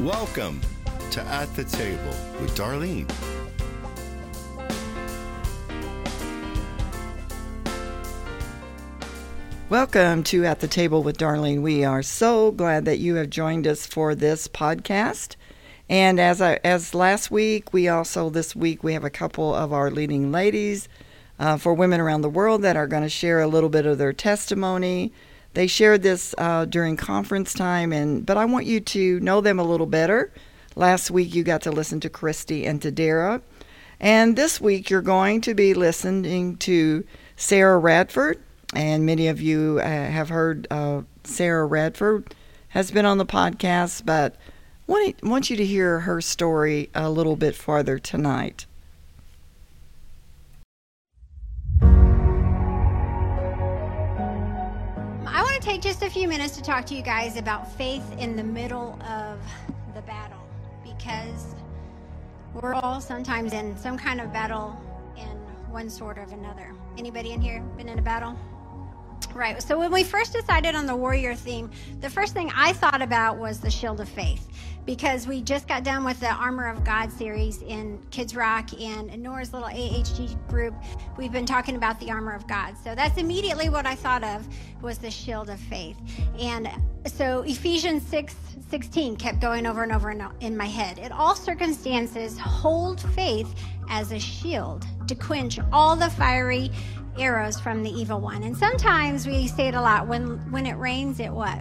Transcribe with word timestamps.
Welcome 0.00 0.60
to 1.12 1.20
At 1.22 1.54
the 1.54 1.62
Table 1.62 2.16
with 2.40 2.56
Darlene. 2.56 3.08
Welcome 9.70 10.24
to 10.24 10.44
At 10.44 10.58
the 10.58 10.66
Table 10.66 11.04
with 11.04 11.16
Darlene. 11.16 11.62
We 11.62 11.84
are 11.84 12.02
so 12.02 12.50
glad 12.50 12.86
that 12.86 12.98
you 12.98 13.14
have 13.14 13.30
joined 13.30 13.68
us 13.68 13.86
for 13.86 14.16
this 14.16 14.48
podcast. 14.48 15.36
And 15.88 16.18
as 16.18 16.42
I, 16.42 16.58
as 16.64 16.92
last 16.92 17.30
week, 17.30 17.72
we 17.72 17.86
also 17.86 18.30
this 18.30 18.56
week 18.56 18.82
we 18.82 18.94
have 18.94 19.04
a 19.04 19.10
couple 19.10 19.54
of 19.54 19.72
our 19.72 19.92
leading 19.92 20.32
ladies 20.32 20.88
uh, 21.38 21.56
for 21.56 21.72
women 21.72 22.00
around 22.00 22.22
the 22.22 22.28
world 22.28 22.62
that 22.62 22.76
are 22.76 22.88
going 22.88 23.04
to 23.04 23.08
share 23.08 23.40
a 23.40 23.46
little 23.46 23.70
bit 23.70 23.86
of 23.86 23.98
their 23.98 24.12
testimony. 24.12 25.12
They 25.54 25.66
shared 25.66 26.02
this 26.02 26.34
uh, 26.36 26.66
during 26.66 26.96
conference 26.96 27.54
time, 27.54 27.92
and 27.92 28.26
but 28.26 28.36
I 28.36 28.44
want 28.44 28.66
you 28.66 28.80
to 28.80 29.20
know 29.20 29.40
them 29.40 29.58
a 29.58 29.64
little 29.64 29.86
better. 29.86 30.32
Last 30.76 31.10
week 31.10 31.34
you 31.34 31.44
got 31.44 31.62
to 31.62 31.70
listen 31.70 32.00
to 32.00 32.10
Christy 32.10 32.66
and 32.66 32.82
to 32.82 32.90
Dara, 32.90 33.40
and 34.00 34.36
this 34.36 34.60
week 34.60 34.90
you're 34.90 35.02
going 35.02 35.40
to 35.42 35.54
be 35.54 35.72
listening 35.74 36.56
to 36.58 37.04
Sarah 37.36 37.78
Radford 37.78 38.42
and 38.74 39.06
many 39.06 39.28
of 39.28 39.40
you 39.40 39.80
uh, 39.80 39.86
have 39.86 40.28
heard 40.28 40.66
uh, 40.70 41.02
Sarah 41.22 41.66
Radford 41.66 42.34
has 42.68 42.90
been 42.90 43.06
on 43.06 43.18
the 43.18 43.26
podcast, 43.26 44.04
but 44.04 44.36
want 44.86 45.22
want 45.22 45.48
you 45.48 45.56
to 45.56 45.64
hear 45.64 46.00
her 46.00 46.20
story 46.20 46.90
a 46.94 47.08
little 47.08 47.36
bit 47.36 47.54
farther 47.54 47.98
tonight. 47.98 48.66
Take 55.64 55.80
just 55.80 56.02
a 56.02 56.10
few 56.10 56.28
minutes 56.28 56.54
to 56.54 56.62
talk 56.62 56.84
to 56.84 56.94
you 56.94 57.00
guys 57.00 57.38
about 57.38 57.72
faith 57.72 58.04
in 58.18 58.36
the 58.36 58.44
middle 58.44 59.00
of 59.08 59.38
the 59.94 60.02
battle 60.02 60.46
because 60.82 61.54
we're 62.52 62.74
all 62.74 63.00
sometimes 63.00 63.54
in 63.54 63.74
some 63.78 63.96
kind 63.96 64.20
of 64.20 64.30
battle 64.30 64.78
in 65.16 65.38
one 65.72 65.88
sort 65.88 66.18
of 66.18 66.30
another. 66.32 66.74
Anybody 66.98 67.32
in 67.32 67.40
here 67.40 67.62
been 67.78 67.88
in 67.88 67.98
a 67.98 68.02
battle? 68.02 68.38
Right. 69.32 69.62
So 69.62 69.78
when 69.78 69.90
we 69.90 70.04
first 70.04 70.34
decided 70.34 70.74
on 70.74 70.84
the 70.84 70.94
warrior 70.94 71.34
theme, 71.34 71.70
the 72.02 72.10
first 72.10 72.34
thing 72.34 72.50
I 72.54 72.74
thought 72.74 73.00
about 73.00 73.38
was 73.38 73.58
the 73.58 73.70
shield 73.70 74.02
of 74.02 74.08
faith 74.10 74.46
because 74.86 75.26
we 75.26 75.40
just 75.40 75.66
got 75.66 75.82
done 75.82 76.04
with 76.04 76.20
the 76.20 76.30
Armor 76.30 76.68
of 76.68 76.84
God 76.84 77.10
series 77.10 77.62
in 77.62 77.98
Kids 78.10 78.36
Rock 78.36 78.72
and 78.80 79.22
Nora's 79.22 79.52
little 79.52 79.68
AHG 79.68 80.48
group. 80.48 80.74
We've 81.16 81.32
been 81.32 81.46
talking 81.46 81.76
about 81.76 81.98
the 82.00 82.10
armor 82.10 82.32
of 82.32 82.46
God. 82.46 82.74
So 82.82 82.94
that's 82.94 83.18
immediately 83.18 83.68
what 83.68 83.86
I 83.86 83.94
thought 83.94 84.22
of 84.24 84.46
was 84.82 84.98
the 84.98 85.10
shield 85.10 85.48
of 85.48 85.58
faith. 85.58 85.96
And 86.38 86.68
so 87.06 87.42
Ephesians 87.42 88.06
6 88.08 88.34
16 88.70 89.16
kept 89.16 89.40
going 89.40 89.66
over 89.66 89.82
and 89.82 89.92
over 89.92 90.10
in 90.40 90.56
my 90.56 90.66
head. 90.66 90.98
In 90.98 91.12
all 91.12 91.34
circumstances, 91.34 92.38
hold 92.38 93.00
faith 93.14 93.54
as 93.88 94.10
a 94.10 94.18
shield 94.18 94.84
to 95.06 95.14
quench 95.14 95.60
all 95.72 95.94
the 95.94 96.10
fiery 96.10 96.70
arrows 97.18 97.60
from 97.60 97.82
the 97.82 97.90
evil 97.90 98.20
one. 98.20 98.42
And 98.42 98.56
sometimes 98.56 99.26
we 99.26 99.46
say 99.46 99.68
it 99.68 99.74
a 99.74 99.80
lot 99.80 100.08
when 100.08 100.38
when 100.50 100.66
it 100.66 100.74
rains, 100.74 101.20
it 101.20 101.30
what? 101.30 101.60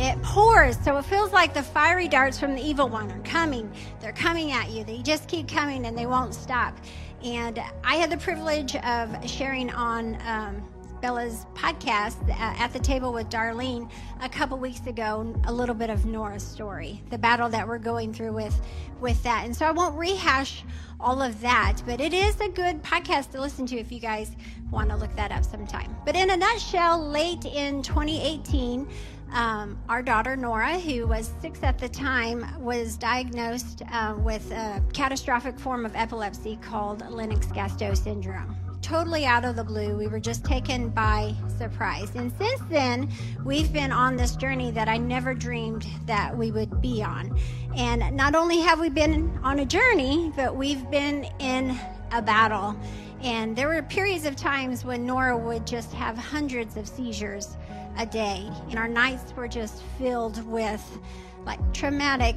It 0.00 0.22
pours. 0.22 0.78
So 0.84 0.96
it 0.96 1.04
feels 1.06 1.32
like 1.32 1.54
the 1.54 1.62
fiery 1.62 2.06
darts 2.06 2.38
from 2.38 2.54
the 2.54 2.62
evil 2.62 2.88
one 2.88 3.10
are 3.10 3.18
coming. 3.22 3.68
They're 4.00 4.12
coming 4.12 4.52
at 4.52 4.70
you. 4.70 4.84
They 4.84 4.98
just 4.98 5.26
keep 5.26 5.48
coming 5.48 5.86
and 5.86 5.98
they 5.98 6.06
won't 6.06 6.34
stop. 6.34 6.78
And 7.24 7.60
I 7.82 7.96
had 7.96 8.08
the 8.08 8.16
privilege 8.16 8.76
of 8.76 9.28
sharing 9.28 9.70
on 9.70 10.16
um, 10.24 10.62
Bella's 11.00 11.46
podcast 11.54 12.28
uh, 12.28 12.34
at 12.38 12.72
the 12.72 12.78
table 12.78 13.12
with 13.12 13.28
Darlene 13.28 13.90
a 14.20 14.28
couple 14.28 14.56
weeks 14.58 14.86
ago 14.86 15.34
a 15.46 15.52
little 15.52 15.74
bit 15.74 15.90
of 15.90 16.06
Nora's 16.06 16.44
story, 16.44 17.02
the 17.10 17.18
battle 17.18 17.48
that 17.48 17.66
we're 17.66 17.78
going 17.78 18.12
through 18.12 18.32
with 18.32 18.60
with 19.00 19.20
that. 19.24 19.44
And 19.44 19.54
so 19.54 19.66
I 19.66 19.72
won't 19.72 19.96
rehash 19.96 20.64
all 21.00 21.22
of 21.22 21.40
that. 21.40 21.82
But 21.86 22.00
it 22.00 22.12
is 22.12 22.40
a 22.40 22.48
good 22.48 22.82
podcast 22.82 23.30
to 23.32 23.40
listen 23.40 23.66
to 23.66 23.76
if 23.76 23.92
you 23.92 24.00
guys 24.00 24.30
want 24.70 24.90
to 24.90 24.96
look 24.96 25.14
that 25.16 25.32
up 25.32 25.44
sometime. 25.44 25.96
But 26.04 26.16
in 26.16 26.30
a 26.30 26.36
nutshell, 26.36 27.04
late 27.08 27.44
in 27.44 27.82
2018, 27.82 28.88
um, 29.32 29.78
our 29.88 30.02
daughter 30.02 30.36
Nora, 30.36 30.78
who 30.78 31.06
was 31.06 31.32
six 31.40 31.62
at 31.62 31.78
the 31.78 31.88
time, 31.88 32.46
was 32.62 32.96
diagnosed 32.96 33.82
uh, 33.92 34.14
with 34.18 34.50
a 34.52 34.82
catastrophic 34.92 35.58
form 35.58 35.84
of 35.84 35.94
epilepsy 35.94 36.58
called 36.62 37.08
Lennox 37.10 37.46
Gastaut 37.48 37.96
syndrome 37.96 38.56
totally 38.88 39.26
out 39.26 39.44
of 39.44 39.56
the 39.56 39.64
blue. 39.64 39.96
We 39.96 40.06
were 40.06 40.20
just 40.20 40.44
taken 40.44 40.88
by 40.88 41.34
surprise. 41.58 42.14
And 42.14 42.32
since 42.38 42.60
then, 42.70 43.10
we've 43.44 43.72
been 43.72 43.92
on 43.92 44.16
this 44.16 44.36
journey 44.36 44.70
that 44.70 44.88
I 44.88 44.96
never 44.96 45.34
dreamed 45.34 45.86
that 46.06 46.36
we 46.36 46.50
would 46.50 46.80
be 46.80 47.02
on. 47.02 47.38
And 47.76 48.16
not 48.16 48.34
only 48.34 48.60
have 48.60 48.80
we 48.80 48.88
been 48.88 49.38
on 49.42 49.58
a 49.58 49.66
journey, 49.66 50.32
but 50.36 50.56
we've 50.56 50.88
been 50.90 51.24
in 51.38 51.78
a 52.12 52.22
battle. 52.22 52.76
And 53.20 53.54
there 53.54 53.68
were 53.68 53.82
periods 53.82 54.24
of 54.24 54.36
times 54.36 54.84
when 54.84 55.04
Nora 55.04 55.36
would 55.36 55.66
just 55.66 55.92
have 55.92 56.16
hundreds 56.16 56.76
of 56.76 56.88
seizures 56.88 57.56
a 57.98 58.06
day. 58.06 58.48
And 58.70 58.78
our 58.78 58.88
nights 58.88 59.34
were 59.36 59.48
just 59.48 59.82
filled 59.98 60.46
with 60.46 60.98
like 61.44 61.60
traumatic 61.74 62.36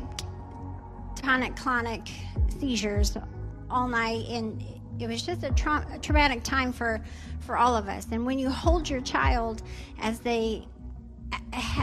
tonic 1.16 1.55
clonic 1.55 2.09
seizures 2.59 3.16
all 3.69 3.88
night 3.88 4.25
and 4.27 4.63
it 5.00 5.07
was 5.07 5.21
just 5.23 5.44
a, 5.44 5.51
tra- 5.51 5.85
a 5.94 6.00
traumatic 6.00 6.44
time 6.44 6.71
for 6.71 7.01
for 7.39 7.57
all 7.57 7.75
of 7.75 7.88
us. 7.88 8.07
And 8.11 8.25
when 8.25 8.38
you 8.38 8.50
hold 8.50 8.89
your 8.89 9.01
child 9.01 9.63
as 10.00 10.19
they 10.19 10.67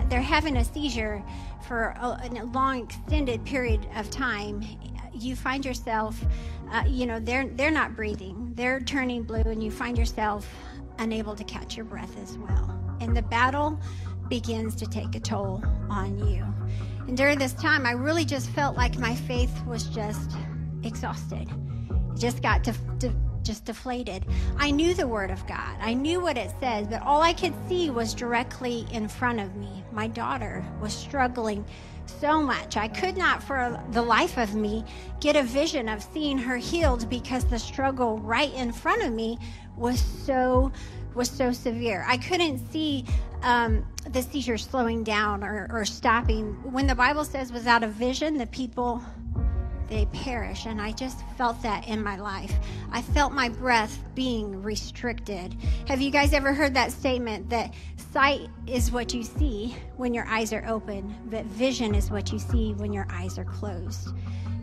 they're 0.08 0.20
having 0.20 0.56
a 0.56 0.64
seizure 0.64 1.22
for 1.66 1.94
a, 2.00 2.30
a 2.30 2.44
long 2.52 2.84
extended 2.84 3.44
period 3.44 3.86
of 3.96 4.08
time, 4.10 4.64
you 5.12 5.34
find 5.34 5.64
yourself, 5.64 6.22
uh, 6.70 6.84
you 6.86 7.06
know, 7.06 7.18
they're 7.18 7.48
they're 7.48 7.70
not 7.70 7.96
breathing, 7.96 8.52
they're 8.54 8.80
turning 8.80 9.22
blue, 9.22 9.40
and 9.40 9.62
you 9.62 9.70
find 9.70 9.98
yourself 9.98 10.48
unable 10.98 11.34
to 11.34 11.44
catch 11.44 11.76
your 11.76 11.84
breath 11.84 12.16
as 12.22 12.38
well. 12.38 12.87
And 13.00 13.16
the 13.16 13.22
battle 13.22 13.78
begins 14.28 14.74
to 14.76 14.86
take 14.86 15.14
a 15.14 15.20
toll 15.20 15.62
on 15.88 16.18
you. 16.28 16.44
And 17.06 17.16
during 17.16 17.38
this 17.38 17.54
time, 17.54 17.86
I 17.86 17.92
really 17.92 18.24
just 18.24 18.50
felt 18.50 18.76
like 18.76 18.98
my 18.98 19.14
faith 19.14 19.52
was 19.66 19.84
just 19.84 20.32
exhausted 20.82 21.48
It 21.90 22.18
just 22.18 22.42
got 22.42 22.62
to, 22.64 22.74
to 23.00 23.12
just 23.42 23.64
deflated. 23.64 24.26
I 24.58 24.70
knew 24.70 24.92
the 24.92 25.08
Word 25.08 25.30
of 25.30 25.46
God. 25.46 25.76
I 25.80 25.94
knew 25.94 26.20
what 26.20 26.36
it 26.36 26.52
said, 26.60 26.90
but 26.90 27.00
all 27.02 27.22
I 27.22 27.32
could 27.32 27.54
see 27.66 27.88
was 27.88 28.12
directly 28.12 28.86
in 28.92 29.08
front 29.08 29.40
of 29.40 29.56
me. 29.56 29.82
My 29.90 30.06
daughter 30.06 30.62
was 30.82 30.92
struggling 30.92 31.64
so 32.04 32.42
much. 32.42 32.76
I 32.76 32.88
could 32.88 33.16
not, 33.16 33.42
for 33.42 33.82
the 33.92 34.02
life 34.02 34.36
of 34.36 34.54
me, 34.54 34.84
get 35.20 35.34
a 35.34 35.42
vision 35.42 35.88
of 35.88 36.02
seeing 36.02 36.36
her 36.36 36.58
healed 36.58 37.08
because 37.08 37.46
the 37.46 37.58
struggle 37.58 38.18
right 38.18 38.52
in 38.52 38.70
front 38.70 39.02
of 39.02 39.14
me 39.14 39.38
was 39.76 39.98
so 39.98 40.70
was 41.18 41.28
so 41.28 41.52
severe. 41.52 42.04
I 42.08 42.16
couldn't 42.16 42.66
see 42.72 43.04
um, 43.42 43.84
the 44.08 44.22
seizure 44.22 44.56
slowing 44.56 45.04
down 45.04 45.44
or, 45.44 45.68
or 45.70 45.84
stopping. 45.84 46.54
When 46.72 46.86
the 46.86 46.94
Bible 46.94 47.24
says, 47.24 47.52
"Without 47.52 47.82
a 47.82 47.88
vision, 47.88 48.38
the 48.38 48.46
people 48.46 49.02
they 49.88 50.06
perish. 50.06 50.66
And 50.66 50.80
I 50.80 50.92
just 50.92 51.24
felt 51.36 51.60
that 51.62 51.88
in 51.88 52.02
my 52.02 52.16
life. 52.16 52.54
I 52.92 53.02
felt 53.02 53.32
my 53.32 53.48
breath 53.48 53.98
being 54.14 54.62
restricted. 54.62 55.56
Have 55.86 56.00
you 56.00 56.10
guys 56.10 56.32
ever 56.32 56.52
heard 56.52 56.74
that 56.74 56.92
statement 56.92 57.48
that 57.50 57.74
sight 58.12 58.48
is 58.66 58.92
what 58.92 59.14
you 59.14 59.22
see 59.22 59.74
when 59.96 60.14
your 60.14 60.26
eyes 60.26 60.52
are 60.52 60.64
open, 60.66 61.14
but 61.26 61.44
vision 61.46 61.94
is 61.94 62.10
what 62.10 62.32
you 62.32 62.38
see 62.38 62.74
when 62.74 62.92
your 62.92 63.06
eyes 63.10 63.38
are 63.38 63.44
closed? 63.44 64.10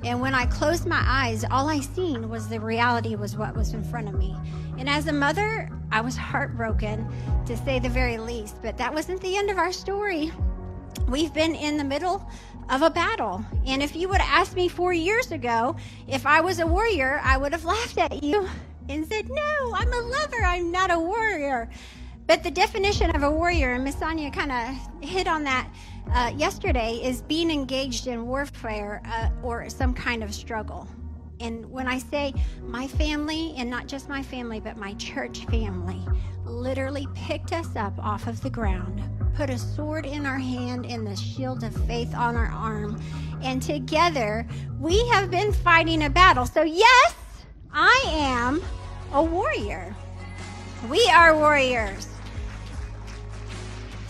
And 0.03 0.21
when 0.21 0.35
I 0.35 0.45
closed 0.45 0.85
my 0.85 1.03
eyes, 1.05 1.43
all 1.49 1.69
I 1.69 1.79
seen 1.79 2.29
was 2.29 2.47
the 2.47 2.59
reality 2.59 3.15
was 3.15 3.37
what 3.37 3.55
was 3.55 3.73
in 3.73 3.83
front 3.83 4.07
of 4.07 4.15
me. 4.15 4.35
And 4.77 4.89
as 4.89 5.07
a 5.07 5.13
mother, 5.13 5.71
I 5.91 6.01
was 6.01 6.15
heartbroken 6.15 7.07
to 7.45 7.57
say 7.57 7.79
the 7.79 7.89
very 7.89 8.17
least, 8.17 8.61
but 8.61 8.77
that 8.77 8.93
wasn't 8.93 9.21
the 9.21 9.35
end 9.37 9.49
of 9.49 9.57
our 9.57 9.71
story. 9.71 10.31
We've 11.07 11.33
been 11.33 11.55
in 11.55 11.77
the 11.77 11.83
middle 11.83 12.27
of 12.69 12.81
a 12.81 12.89
battle. 12.89 13.45
And 13.65 13.81
if 13.81 13.95
you 13.95 14.09
would 14.09 14.21
have 14.21 14.41
asked 14.41 14.55
me 14.55 14.67
four 14.67 14.93
years 14.93 15.31
ago 15.31 15.75
if 16.07 16.25
I 16.25 16.41
was 16.41 16.59
a 16.59 16.67
warrior, 16.67 17.21
I 17.23 17.37
would 17.37 17.51
have 17.51 17.65
laughed 17.65 17.97
at 17.97 18.23
you 18.23 18.47
and 18.89 19.05
said, 19.07 19.29
No, 19.29 19.73
I'm 19.73 19.91
a 19.93 19.99
lover, 19.99 20.43
I'm 20.43 20.71
not 20.71 20.91
a 20.91 20.99
warrior. 20.99 21.69
But 22.27 22.43
the 22.43 22.51
definition 22.51 23.15
of 23.15 23.21
a 23.21 23.29
warrior, 23.29 23.73
and 23.73 23.83
Miss 23.83 23.99
Sonia 23.99 24.31
kind 24.31 24.51
of 24.51 25.07
hit 25.07 25.27
on 25.27 25.43
that 25.43 25.69
uh, 26.13 26.31
yesterday, 26.35 26.99
is 27.03 27.21
being 27.21 27.51
engaged 27.51 28.07
in 28.07 28.27
warfare 28.27 29.01
uh, 29.05 29.29
or 29.43 29.69
some 29.69 29.93
kind 29.93 30.23
of 30.23 30.33
struggle. 30.33 30.87
And 31.39 31.69
when 31.69 31.87
I 31.87 31.99
say 31.99 32.33
my 32.61 32.87
family, 32.87 33.53
and 33.57 33.69
not 33.69 33.87
just 33.87 34.07
my 34.07 34.23
family, 34.23 34.59
but 34.59 34.77
my 34.77 34.93
church 34.93 35.45
family, 35.45 36.01
literally 36.45 37.07
picked 37.13 37.51
us 37.51 37.75
up 37.75 37.93
off 37.99 38.27
of 38.27 38.41
the 38.41 38.49
ground, 38.49 39.03
put 39.35 39.49
a 39.49 39.57
sword 39.57 40.05
in 40.05 40.25
our 40.25 40.37
hand 40.37 40.85
and 40.85 41.05
the 41.05 41.15
shield 41.15 41.63
of 41.63 41.75
faith 41.87 42.15
on 42.15 42.35
our 42.35 42.47
arm. 42.47 43.01
And 43.43 43.61
together 43.61 44.47
we 44.79 45.05
have 45.09 45.29
been 45.29 45.51
fighting 45.51 46.03
a 46.03 46.09
battle. 46.09 46.45
So, 46.45 46.63
yes, 46.63 47.15
I 47.73 48.03
am 48.07 48.63
a 49.11 49.21
warrior. 49.21 49.93
We 50.89 51.05
are 51.09 51.35
warriors. 51.35 52.07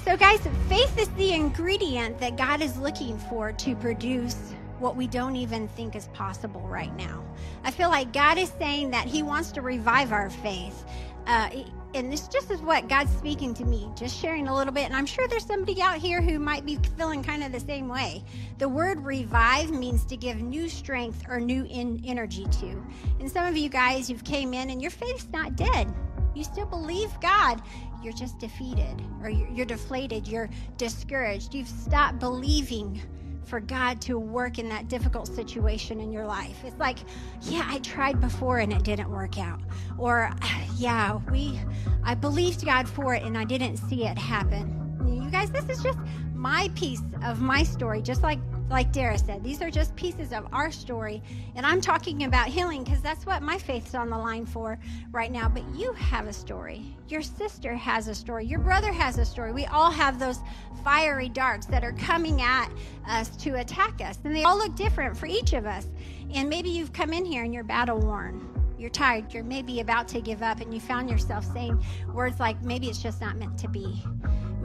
So, 0.06 0.16
guys, 0.16 0.40
faith 0.70 1.00
is 1.00 1.10
the 1.18 1.32
ingredient 1.34 2.20
that 2.20 2.38
God 2.38 2.62
is 2.62 2.78
looking 2.78 3.18
for 3.18 3.52
to 3.54 3.76
produce 3.76 4.54
what 4.78 4.96
we 4.96 5.08
don't 5.08 5.36
even 5.36 5.68
think 5.70 5.96
is 5.96 6.10
possible 6.10 6.62
right 6.62 6.96
now. 6.96 7.24
I 7.64 7.72
feel 7.72 7.90
like 7.90 8.14
God 8.14 8.38
is 8.38 8.54
saying 8.60 8.92
that 8.92 9.08
He 9.08 9.24
wants 9.24 9.52
to 9.54 9.64
revive 9.64 10.12
our 10.12 10.30
faith. 10.30 10.86
Uh, 11.26 11.50
and 11.96 12.14
this 12.14 12.28
just 12.28 12.52
is 12.52 12.62
what 12.62 12.88
God's 12.88 13.18
speaking 13.18 13.56
to 13.56 13.66
me, 13.66 13.90
just 13.96 14.16
sharing 14.16 14.48
a 14.48 14.56
little 14.56 14.72
bit. 14.72 14.86
And 14.86 14.96
I'm 14.96 15.08
sure 15.08 15.28
there's 15.28 15.44
somebody 15.44 15.82
out 15.82 15.98
here 15.98 16.22
who 16.22 16.38
might 16.38 16.68
be 16.68 16.78
feeling 17.00 17.24
kind 17.24 17.44
of 17.44 17.52
the 17.52 17.60
same 17.60 17.90
way. 17.90 18.24
The 18.60 18.70
word 18.70 19.04
revive 19.04 19.72
means 19.72 20.06
to 20.06 20.16
give 20.16 20.40
new 20.40 20.70
strength 20.70 21.24
or 21.28 21.40
new 21.40 21.66
in 21.66 22.00
energy 22.06 22.46
to. 22.60 22.86
And 23.20 23.32
some 23.32 23.48
of 23.48 23.58
you 23.58 23.70
guys, 23.70 24.08
you've 24.08 24.24
came 24.24 24.54
in 24.54 24.70
and 24.70 24.84
your 24.84 24.92
faith's 24.92 25.28
not 25.34 25.56
dead. 25.56 25.92
You 26.36 26.44
still 26.44 26.66
believe 26.66 27.10
God. 27.22 27.62
You're 28.06 28.14
just 28.14 28.38
defeated 28.38 29.02
or 29.24 29.32
you're, 29.32 29.50
you're 29.50 29.66
deflated. 29.66 30.28
You're 30.28 30.48
discouraged. 30.78 31.56
You've 31.56 31.68
stopped 31.68 32.20
believing 32.20 33.02
for 33.46 33.60
God 33.60 34.00
to 34.02 34.20
work 34.20 34.60
in 34.60 34.70
that 34.70 34.90
difficult 34.90 35.28
situation 35.28 36.00
in 36.00 36.12
your 36.12 36.28
life. 36.28 36.64
It's 36.64 36.80
like, 36.80 37.00
yeah, 37.42 37.66
I 37.68 37.80
tried 37.80 38.22
before 38.22 38.60
and 38.60 38.72
it 38.72 38.84
didn't 38.84 39.10
work 39.10 39.40
out. 39.40 39.60
Or, 39.98 40.32
yeah, 40.78 41.20
we, 41.32 41.60
I 42.04 42.14
believed 42.14 42.64
God 42.64 42.88
for 42.88 43.16
it 43.16 43.24
and 43.24 43.36
I 43.36 43.44
didn't 43.44 43.78
see 43.78 44.06
it 44.06 44.20
happen. 44.20 44.84
You 45.08 45.32
guys, 45.32 45.50
this 45.50 45.68
is 45.68 45.82
just 45.82 45.98
my 46.36 46.70
piece 46.76 47.02
of 47.24 47.42
my 47.42 47.64
story, 47.64 48.04
just 48.04 48.22
like 48.22 48.38
like 48.70 48.92
Dara 48.92 49.18
said, 49.18 49.44
these 49.44 49.62
are 49.62 49.70
just 49.70 49.96
pieces 49.96 50.34
of 50.34 50.48
our 50.52 50.72
story. 50.72 51.22
And 51.56 51.66
I'm 51.66 51.82
talking 51.82 52.24
about 52.24 52.48
healing 52.48 52.84
because 52.84 53.02
that's 53.02 53.26
what 53.26 53.42
my 53.42 53.58
faith's 53.58 53.94
on 53.94 54.10
the 54.10 54.18
line 54.18 54.46
for 54.46 54.80
right 55.12 55.32
now. 55.32 55.48
But 55.48 55.64
you 55.76 55.94
have 55.94 56.28
a 56.28 56.34
story. 56.34 56.96
Your 57.08 57.22
sister 57.22 57.76
has 57.76 58.08
a 58.08 58.16
story. 58.16 58.46
Your 58.46 58.60
brother 58.60 58.92
has 58.92 59.18
a 59.20 59.26
story. 59.26 59.52
We 59.52 59.66
all 59.68 59.92
have 59.92 60.20
those 60.20 60.40
fiery 60.84 61.30
darts 61.30 61.68
that 61.68 61.84
are 61.84 61.94
coming 61.94 62.42
at 62.42 62.70
us 63.08 63.30
to 63.38 63.56
attack 63.56 64.02
us. 64.02 64.20
And 64.24 64.36
they 64.36 64.44
all 64.44 64.58
look 64.58 64.76
different 64.76 65.16
for 65.16 65.28
each 65.28 65.54
of 65.54 65.66
us. 65.66 65.88
And 66.34 66.50
maybe 66.50 66.70
you've 66.70 66.94
come 66.94 67.14
in 67.14 67.24
here 67.24 67.44
and 67.44 67.54
you're 67.54 67.64
battle 67.64 68.00
worn. 68.00 68.50
You're 68.78 68.90
tired. 68.90 69.34
You're 69.34 69.44
maybe 69.44 69.80
about 69.80 70.08
to 70.10 70.22
give 70.22 70.44
up, 70.44 70.60
and 70.60 70.74
you 70.74 70.82
found 70.82 71.10
yourself 71.10 71.46
saying 71.54 71.84
words 72.14 72.40
like, 72.42 72.62
maybe 72.62 72.90
it's 72.90 73.02
just 73.02 73.22
not 73.22 73.38
meant 73.38 73.58
to 73.60 73.70
be. 73.70 74.04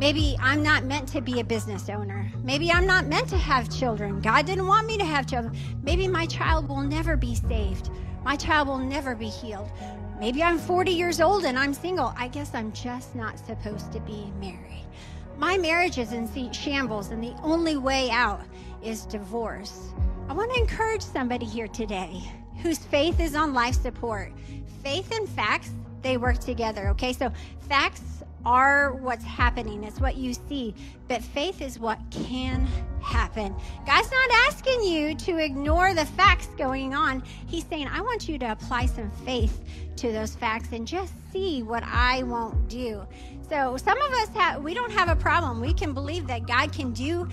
Maybe 0.00 0.35
I'm 0.41 0.62
not 0.62 0.85
meant 0.85 1.06
to 1.08 1.20
be 1.20 1.41
a 1.41 1.44
business 1.44 1.91
owner. 1.91 2.26
Maybe 2.43 2.73
I'm 2.73 2.87
not 2.87 3.05
meant 3.05 3.29
to 3.29 3.37
have 3.37 3.69
children. 3.69 4.23
God 4.23 4.47
didn't 4.47 4.67
want 4.67 4.87
me 4.87 4.97
to 4.97 5.05
have 5.05 5.26
children. 5.26 5.55
Maybe 5.82 6.08
my 6.08 6.25
child 6.25 6.70
will 6.70 6.81
never 6.81 7.19
be 7.19 7.35
saved. 7.35 7.91
My 8.25 8.35
child 8.35 8.67
will 8.67 8.79
never 8.79 9.14
be 9.14 9.29
healed. 9.29 9.70
Maybe 10.19 10.43
I'm 10.43 10.56
40 10.56 10.91
years 10.91 11.20
old 11.20 11.44
and 11.44 11.58
I'm 11.58 11.75
single. 11.75 12.14
I 12.17 12.29
guess 12.29 12.55
I'm 12.55 12.73
just 12.73 13.14
not 13.14 13.38
supposed 13.38 13.93
to 13.93 14.00
be 14.00 14.32
married. 14.41 14.87
My 15.37 15.58
marriage 15.58 15.99
is 15.99 16.12
in 16.12 16.50
shambles, 16.50 17.11
and 17.11 17.23
the 17.23 17.35
only 17.43 17.76
way 17.76 18.11
out 18.11 18.41
is 18.82 19.05
divorce. 19.05 19.93
I 20.31 20.32
want 20.32 20.50
to 20.55 20.61
encourage 20.61 21.03
somebody 21.03 21.44
here 21.44 21.69
today 21.69 22.23
whose 22.62 22.79
faith 22.79 23.20
is 23.20 23.35
on 23.35 23.53
life 23.53 23.75
support. 23.75 24.32
Faith 24.82 25.12
and 25.12 25.29
facts, 25.29 25.73
they 26.00 26.17
work 26.17 26.38
together, 26.38 26.88
okay? 26.88 27.12
So, 27.12 27.31
facts 27.69 28.23
are 28.45 28.95
what's 28.95 29.25
happening, 29.25 29.85
it's 29.85 30.01
what 30.01 30.17
you 30.17 30.35
see. 30.35 30.75
But 31.09 31.23
faith 31.23 31.61
is 31.61 31.79
what 31.79 31.99
can 32.11 32.67
happen. 33.03 33.55
God's 33.87 34.11
not 34.11 34.31
asking 34.49 34.83
you 34.83 35.15
to 35.17 35.39
ignore 35.39 35.95
the 35.95 36.07
facts 36.07 36.49
going 36.59 36.95
on. 36.95 37.23
He's 37.47 37.67
saying, 37.67 37.89
I 37.89 38.01
want 38.01 38.29
you 38.29 38.39
to 38.39 38.53
apply 38.53 38.87
some 38.87 39.11
faith 39.25 39.61
to 39.97 40.13
those 40.13 40.35
facts 40.35 40.71
and 40.73 40.87
just 40.87 41.13
see 41.33 41.63
what 41.63 41.83
I 41.85 42.23
won't 42.23 42.69
do. 42.69 43.07
So 43.49 43.77
some 43.77 44.01
of 44.01 44.13
us 44.13 44.29
have 44.31 44.63
we 44.63 44.75
don't 44.75 44.93
have 44.93 45.09
a 45.09 45.17
problem. 45.17 45.61
We 45.61 45.75
can 45.75 45.93
believe 45.93 46.27
that 46.29 46.47
God 46.47 46.73
can 46.73 46.93
do 46.93 47.29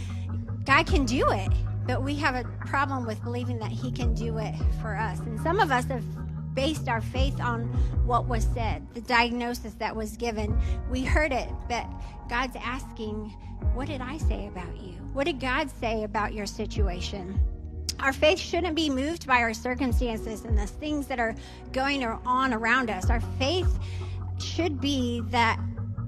God 0.66 0.86
can 0.86 1.06
do 1.06 1.30
it. 1.32 1.50
But 1.88 2.04
we 2.04 2.16
have 2.16 2.36
a 2.36 2.44
problem 2.66 3.06
with 3.06 3.24
believing 3.24 3.58
that 3.60 3.72
he 3.72 3.90
can 3.90 4.14
do 4.14 4.38
it 4.38 4.54
for 4.82 4.98
us. 4.98 5.20
And 5.20 5.40
some 5.40 5.62
of 5.62 5.72
us 5.72 5.86
have 5.86 6.04
based 6.58 6.90
our 6.90 7.02
faith 7.02 7.40
on 7.40 7.66
what 8.08 8.28
was 8.28 8.48
said, 8.56 8.86
the 8.96 9.02
diagnosis 9.02 9.76
that 9.76 9.96
was 9.96 10.18
given. 10.18 10.60
We 10.90 11.04
heard 11.06 11.32
it, 11.32 11.48
but 11.70 11.86
God's 12.28 12.56
asking, 12.56 13.30
What 13.76 13.88
did 13.88 14.02
I 14.02 14.18
say 14.18 14.48
about 14.48 14.76
you? 14.76 14.94
What 15.14 15.26
did 15.26 15.40
God 15.40 15.70
say 15.70 16.04
about 16.04 16.34
your 16.34 16.48
situation? 16.48 17.40
Our 18.00 18.12
faith 18.12 18.40
shouldn't 18.40 18.76
be 18.76 18.90
moved 18.90 19.28
by 19.28 19.38
our 19.38 19.54
circumstances 19.54 20.46
and 20.46 20.58
the 20.58 20.66
things 20.66 21.06
that 21.08 21.20
are 21.20 21.36
going 21.74 22.04
on 22.04 22.54
around 22.56 22.90
us. 22.90 23.12
Our 23.12 23.22
faith 23.38 23.78
should 24.40 24.82
be 24.82 25.22
that 25.28 25.60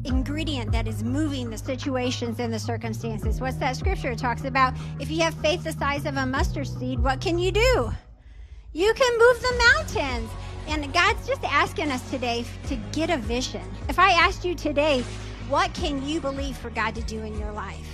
ingredient 0.03 0.71
that 0.71 0.87
is 0.87 1.03
moving 1.03 1.51
the 1.51 1.57
situations 1.59 2.39
and 2.39 2.51
the 2.51 2.59
circumstances. 2.59 3.39
What's 3.39 3.57
that 3.57 3.75
scripture? 3.75 4.15
Talks 4.15 4.45
about 4.45 4.73
if 4.99 5.11
you 5.11 5.21
have 5.21 5.35
faith 5.35 5.63
the 5.63 5.73
size 5.73 6.05
of 6.05 6.17
a 6.17 6.25
mustard 6.25 6.67
seed, 6.67 6.99
what 6.99 7.21
can 7.21 7.37
you 7.37 7.51
do? 7.51 7.91
You 8.71 8.93
can 8.93 9.17
move 9.17 9.41
the 9.41 9.63
mountains. 9.73 10.29
And 10.67 10.93
God's 10.93 11.27
just 11.27 11.43
asking 11.43 11.89
us 11.89 12.07
today 12.11 12.45
to 12.67 12.75
get 12.91 13.09
a 13.09 13.17
vision. 13.17 13.63
If 13.87 13.97
I 13.97 14.11
asked 14.11 14.45
you 14.45 14.53
today, 14.53 15.01
what 15.47 15.73
can 15.73 16.07
you 16.07 16.21
believe 16.21 16.55
for 16.55 16.69
God 16.69 16.93
to 16.93 17.01
do 17.01 17.23
in 17.23 17.39
your 17.39 17.51
life? 17.51 17.89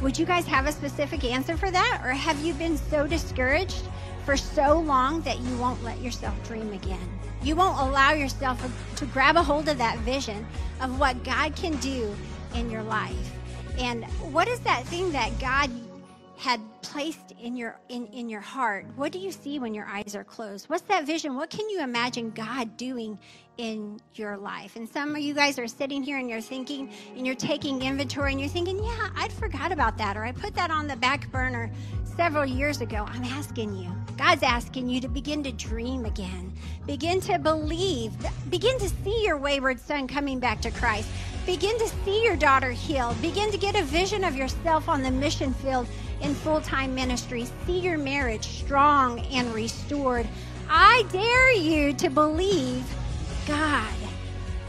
Would 0.00 0.16
you 0.16 0.26
guys 0.26 0.46
have 0.46 0.66
a 0.66 0.72
specific 0.72 1.24
answer 1.24 1.56
for 1.56 1.72
that? 1.72 2.02
Or 2.04 2.10
have 2.10 2.40
you 2.44 2.54
been 2.54 2.76
so 2.76 3.08
discouraged 3.08 3.82
for 4.24 4.36
so 4.36 4.78
long 4.78 5.22
that 5.22 5.40
you 5.40 5.58
won't 5.58 5.82
let 5.82 6.00
yourself 6.00 6.34
dream 6.46 6.72
again? 6.72 7.08
You 7.42 7.56
won't 7.56 7.80
allow 7.80 8.12
yourself 8.12 8.64
to 8.94 9.06
grab 9.06 9.34
a 9.34 9.42
hold 9.42 9.68
of 9.68 9.78
that 9.78 9.98
vision 9.98 10.46
of 10.80 11.00
what 11.00 11.24
God 11.24 11.56
can 11.56 11.74
do 11.78 12.14
in 12.54 12.70
your 12.70 12.84
life. 12.84 13.32
And 13.76 14.04
what 14.30 14.46
is 14.46 14.60
that 14.60 14.84
thing 14.84 15.10
that 15.10 15.36
God 15.40 15.68
had 16.36 16.60
placed 16.82 17.32
in 17.40 17.56
your 17.56 17.78
in, 17.88 18.06
in 18.08 18.28
your 18.28 18.40
heart 18.40 18.86
what 18.96 19.12
do 19.12 19.18
you 19.18 19.30
see 19.30 19.58
when 19.58 19.74
your 19.74 19.86
eyes 19.86 20.14
are 20.14 20.24
closed? 20.24 20.68
What's 20.68 20.82
that 20.84 21.06
vision? 21.06 21.36
What 21.36 21.50
can 21.50 21.68
you 21.68 21.80
imagine 21.80 22.30
god 22.30 22.76
doing 22.76 23.18
in 23.56 24.00
your 24.14 24.36
life? 24.36 24.76
And 24.76 24.88
some 24.88 25.14
of 25.14 25.20
you 25.20 25.32
guys 25.32 25.58
are 25.58 25.68
sitting 25.68 26.02
here 26.02 26.18
and 26.18 26.28
you're 26.28 26.40
thinking 26.40 26.90
and 27.16 27.24
you're 27.24 27.36
taking 27.36 27.82
inventory 27.82 28.32
and 28.32 28.40
you're 28.40 28.48
thinking 28.48 28.82
yeah 28.82 29.10
i'd 29.16 29.32
forgot 29.32 29.72
about 29.72 29.96
that 29.98 30.16
or 30.16 30.24
i 30.24 30.32
put 30.32 30.54
that 30.54 30.70
on 30.70 30.86
the 30.86 30.96
back 30.96 31.30
burner 31.30 31.70
several 32.16 32.46
years 32.46 32.80
ago. 32.80 33.06
I'm 33.08 33.24
asking 33.24 33.76
you 33.76 33.90
god's 34.16 34.42
asking 34.42 34.88
you 34.88 35.00
to 35.00 35.08
begin 35.08 35.42
to 35.42 35.52
dream 35.52 36.04
again. 36.04 36.52
Begin 36.86 37.20
to 37.22 37.38
believe. 37.38 38.12
Begin 38.50 38.78
to 38.78 38.88
see 38.88 39.24
your 39.24 39.36
wayward 39.36 39.80
son 39.80 40.06
coming 40.06 40.38
back 40.38 40.60
to 40.62 40.70
christ. 40.70 41.08
Begin 41.46 41.76
to 41.78 41.88
see 42.04 42.22
your 42.22 42.36
daughter 42.36 42.70
healed. 42.70 43.20
Begin 43.20 43.50
to 43.50 43.58
get 43.58 43.74
a 43.74 43.82
vision 43.82 44.24
of 44.24 44.36
yourself 44.36 44.88
on 44.88 45.02
the 45.02 45.10
mission 45.10 45.52
field 45.54 45.86
in 46.24 46.34
full 46.34 46.60
time 46.60 46.94
ministry. 46.94 47.46
See 47.66 47.78
your 47.78 47.98
marriage 47.98 48.44
strong 48.44 49.20
and 49.26 49.52
restored. 49.54 50.26
I 50.68 51.04
dare 51.12 51.52
you 51.52 51.92
to 51.94 52.08
believe 52.08 52.84
God. 53.46 53.94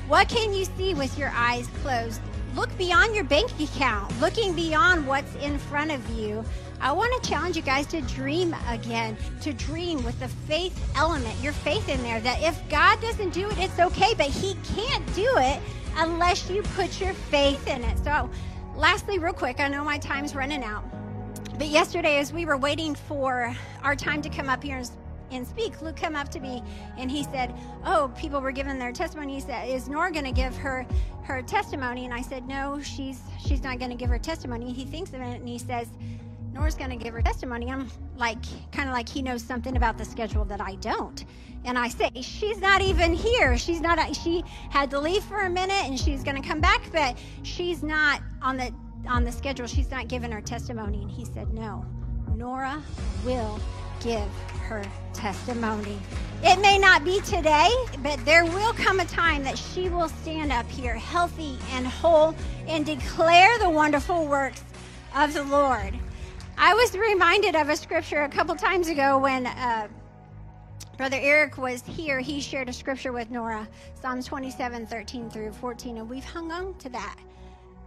What 0.07 0.29
can 0.29 0.53
you 0.53 0.65
see 0.65 0.93
with 0.93 1.17
your 1.17 1.31
eyes 1.33 1.67
closed? 1.81 2.21
Look 2.55 2.77
beyond 2.77 3.15
your 3.15 3.24
bank 3.24 3.51
account, 3.59 4.19
looking 4.21 4.53
beyond 4.53 5.07
what's 5.07 5.33
in 5.35 5.57
front 5.57 5.91
of 5.91 6.07
you. 6.12 6.43
I 6.79 6.91
want 6.91 7.21
to 7.21 7.29
challenge 7.29 7.55
you 7.55 7.62
guys 7.62 7.88
to 7.88 8.01
dream 8.01 8.55
again, 8.69 9.17
to 9.41 9.53
dream 9.53 10.03
with 10.03 10.19
the 10.19 10.27
faith 10.27 10.77
element, 10.95 11.41
your 11.41 11.53
faith 11.53 11.89
in 11.89 12.01
there, 12.03 12.19
that 12.19 12.41
if 12.41 12.62
God 12.69 13.01
doesn't 13.01 13.33
do 13.33 13.50
it, 13.50 13.57
it's 13.57 13.79
okay, 13.79 14.13
but 14.15 14.27
He 14.27 14.55
can't 14.75 15.15
do 15.15 15.27
it 15.38 15.59
unless 15.97 16.50
you 16.50 16.62
put 16.75 17.01
your 17.01 17.13
faith 17.13 17.65
in 17.67 17.83
it. 17.83 17.97
So, 18.03 18.29
lastly, 18.75 19.19
real 19.19 19.33
quick, 19.33 19.59
I 19.59 19.67
know 19.67 19.83
my 19.83 19.97
time's 19.97 20.35
running 20.35 20.63
out. 20.63 20.83
But 21.57 21.67
yesterday, 21.67 22.17
as 22.17 22.33
we 22.33 22.45
were 22.45 22.57
waiting 22.57 22.95
for 22.95 23.55
our 23.81 23.95
time 23.95 24.21
to 24.24 24.29
come 24.29 24.50
up 24.50 24.62
here 24.62 24.77
and, 24.77 24.89
and 25.31 25.47
speak, 25.47 25.81
Luke 25.81 25.95
came 25.95 26.15
up 26.15 26.27
to 26.29 26.41
me 26.41 26.62
and 26.97 27.09
he 27.09 27.24
said, 27.24 27.55
"Oh, 27.85 28.12
people 28.17 28.41
were 28.41 28.51
giving 28.51 28.77
their 28.77 28.91
testimony. 28.91 29.35
He 29.35 29.39
said, 29.39 29.69
"Is 29.69 29.88
Nora 29.88 30.12
going 30.12 30.25
to 30.25 30.33
give 30.33 30.55
her 30.57 30.85
her 31.24 31.41
testimony?" 31.41 32.03
And 32.03 32.13
I 32.13 32.21
said, 32.21 32.45
"No, 32.45 32.81
she's 32.81 33.21
she's 33.39 33.63
not 33.63 33.79
going 33.79 33.89
to 33.89 33.95
give 33.95 34.09
her 34.09 34.19
testimony." 34.19 34.74
He 34.74 34.83
thinks 34.83 35.12
of 35.12 35.21
it 35.21 35.39
and 35.39 35.47
he 35.47 35.57
says, 35.57 35.88
"Nora's 36.51 36.75
going 36.75 36.89
to 36.89 36.97
give 36.97 37.13
her 37.13 37.21
testimony." 37.21 37.71
I'm 37.71 37.89
like, 38.17 38.43
kind 38.74 38.89
of 38.89 38.93
like 38.93 39.07
he 39.07 39.21
knows 39.21 39.41
something 39.41 39.77
about 39.77 39.97
the 39.97 40.05
schedule 40.05 40.43
that 40.45 40.59
I 40.59 40.75
don't. 40.75 41.24
And 41.63 41.79
I 41.79 41.88
say, 41.88 42.09
"She's 42.21 42.59
not 42.59 42.81
even 42.81 43.13
here. 43.13 43.57
She's 43.57 43.79
not. 43.79 44.13
She 44.13 44.43
had 44.69 44.91
to 44.91 45.00
leave 45.00 45.24
for 45.24 45.39
a 45.39 45.50
minute 45.50 45.85
and 45.85 45.97
she's 45.97 46.21
going 46.21 46.41
to 46.41 46.45
come 46.45 46.59
back, 46.59 46.81
but 46.91 47.17
she's 47.43 47.81
not 47.81 48.21
on 48.41 48.57
the 48.57 48.74
on 49.07 49.24
the 49.24 49.31
schedule, 49.31 49.67
she's 49.67 49.91
not 49.91 50.07
given 50.07 50.31
her 50.31 50.41
testimony. 50.41 51.01
And 51.01 51.12
he 51.12 51.25
said, 51.25 51.53
No, 51.53 51.85
Nora 52.35 52.81
will 53.25 53.59
give 54.01 54.27
her 54.67 54.83
testimony. 55.13 55.97
It 56.43 56.59
may 56.62 56.77
not 56.77 57.03
be 57.03 57.21
today, 57.21 57.69
but 58.03 58.24
there 58.25 58.45
will 58.45 58.74
come 58.74 59.00
a 59.00 59.05
time 59.05 59.43
that 59.43 59.57
she 59.57 59.89
will 59.89 60.09
stand 60.09 60.51
up 60.51 60.69
here 60.69 60.95
healthy 60.95 61.57
and 61.71 61.88
whole 61.88 62.35
and 62.67 62.85
declare 62.85 63.57
the 63.59 63.69
wonderful 63.69 64.27
works 64.27 64.63
of 65.15 65.33
the 65.33 65.43
Lord. 65.43 65.97
I 66.57 66.74
was 66.74 66.95
reminded 66.95 67.55
of 67.55 67.69
a 67.69 67.75
scripture 67.75 68.24
a 68.24 68.29
couple 68.29 68.55
times 68.55 68.88
ago 68.88 69.17
when 69.17 69.47
uh, 69.47 69.88
Brother 70.97 71.17
Eric 71.19 71.57
was 71.57 71.83
here. 71.83 72.19
He 72.19 72.39
shared 72.39 72.69
a 72.69 72.74
scripture 72.74 73.12
with 73.12 73.29
Nora, 73.29 73.67
Psalms 74.00 74.25
27 74.25 74.85
13 74.88 75.29
through 75.29 75.51
14, 75.53 75.97
and 75.97 76.09
we've 76.09 76.24
hung 76.24 76.51
on 76.51 76.77
to 76.77 76.89
that 76.89 77.17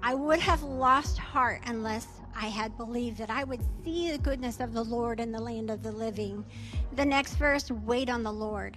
I 0.03 0.15
would 0.15 0.39
have 0.41 0.63
lost 0.63 1.19
heart 1.19 1.63
unless 1.67 2.07
I 2.35 2.47
had 2.47 2.77
believed 2.77 3.19
that 3.19 3.31
I 3.31 3.45
would 3.45 3.61
see 3.85 4.11
the 4.11 4.19
goodness 4.19 4.61
of 4.61 4.73
the 4.73 4.85
Lord 4.85 5.19
in 5.19 5.33
the 5.33 5.41
land 5.41 5.71
of 5.71 5.83
the 5.83 5.93
living. 5.93 6.45
The 6.95 7.05
next 7.05 7.35
verse 7.35 7.71
wait 7.71 8.09
on 8.09 8.23
the 8.23 8.33
Lord. 8.33 8.77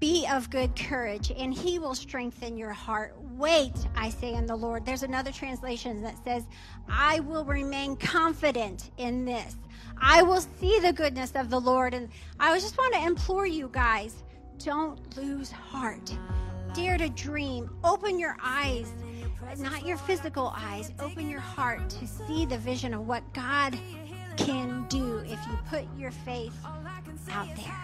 Be 0.00 0.26
of 0.26 0.50
good 0.50 0.74
courage, 0.74 1.30
and 1.30 1.54
he 1.54 1.78
will 1.78 1.94
strengthen 1.94 2.56
your 2.56 2.72
heart. 2.72 3.14
Wait, 3.36 3.74
I 3.94 4.10
say 4.10 4.34
in 4.34 4.46
the 4.46 4.56
Lord. 4.56 4.84
There's 4.84 5.04
another 5.04 5.30
translation 5.30 6.02
that 6.02 6.16
says, 6.24 6.44
I 6.88 7.20
will 7.20 7.44
remain 7.44 7.94
confident 7.96 8.90
in 8.96 9.24
this. 9.24 9.56
I 10.00 10.22
will 10.22 10.40
see 10.40 10.80
the 10.80 10.92
goodness 10.92 11.32
of 11.36 11.50
the 11.50 11.60
Lord. 11.60 11.94
And 11.94 12.08
I 12.40 12.58
just 12.58 12.76
want 12.76 12.94
to 12.94 13.04
implore 13.04 13.46
you 13.46 13.68
guys 13.70 14.24
don't 14.58 15.16
lose 15.16 15.52
heart. 15.52 16.12
Dare 16.74 16.98
to 16.98 17.08
dream. 17.10 17.70
Open 17.84 18.18
your 18.18 18.36
eyes, 18.42 18.92
not 19.60 19.86
your 19.86 19.96
physical 19.96 20.52
eyes. 20.56 20.92
Open 20.98 21.28
your 21.28 21.40
heart 21.40 21.88
to 21.90 22.06
see 22.06 22.46
the 22.46 22.58
vision 22.58 22.94
of 22.94 23.06
what 23.06 23.22
God 23.32 23.78
can 24.36 24.86
do 24.88 25.18
if 25.18 25.38
you 25.46 25.58
put 25.68 25.84
your 25.96 26.10
faith 26.10 26.54
out 27.30 27.48
there. 27.56 27.74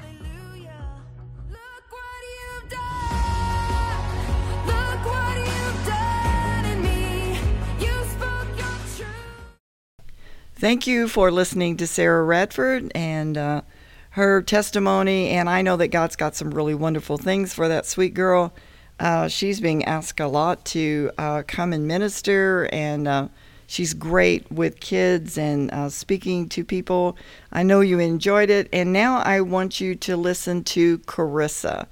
Thank 10.60 10.88
you 10.88 11.06
for 11.06 11.30
listening 11.30 11.76
to 11.76 11.86
Sarah 11.86 12.24
Radford 12.24 12.90
and 12.92 13.38
uh, 13.38 13.62
her 14.10 14.42
testimony. 14.42 15.28
And 15.28 15.48
I 15.48 15.62
know 15.62 15.76
that 15.76 15.88
God's 15.88 16.16
got 16.16 16.34
some 16.34 16.50
really 16.50 16.74
wonderful 16.74 17.16
things 17.16 17.54
for 17.54 17.68
that 17.68 17.86
sweet 17.86 18.12
girl. 18.12 18.52
Uh, 19.00 19.28
she's 19.28 19.60
being 19.60 19.84
asked 19.84 20.20
a 20.20 20.26
lot 20.26 20.64
to 20.64 21.10
uh, 21.18 21.42
come 21.46 21.72
and 21.72 21.86
minister, 21.86 22.68
and 22.72 23.06
uh, 23.06 23.28
she's 23.66 23.94
great 23.94 24.50
with 24.50 24.80
kids 24.80 25.38
and 25.38 25.70
uh, 25.70 25.88
speaking 25.88 26.48
to 26.48 26.64
people. 26.64 27.16
I 27.52 27.62
know 27.62 27.80
you 27.80 27.98
enjoyed 27.98 28.50
it. 28.50 28.68
And 28.72 28.92
now 28.92 29.18
I 29.18 29.40
want 29.40 29.80
you 29.80 29.94
to 29.94 30.16
listen 30.16 30.64
to 30.64 30.98
Carissa. 30.98 31.86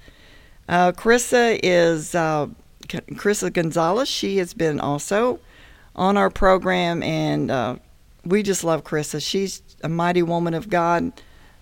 Uh, 0.67 0.91
Carissa 0.91 1.59
is 1.63 2.11
Carissa 2.11 3.53
Gonzalez. 3.53 4.09
She 4.09 4.37
has 4.37 4.53
been 4.53 4.79
also 4.79 5.39
on 5.95 6.17
our 6.17 6.29
program 6.29 7.01
and 7.03 7.79
we 8.27 8.43
just 8.43 8.63
love 8.63 8.83
Carissa. 8.83 9.25
She's 9.25 9.61
a 9.83 9.89
mighty 9.89 10.21
woman 10.21 10.53
of 10.53 10.69
God. 10.69 11.13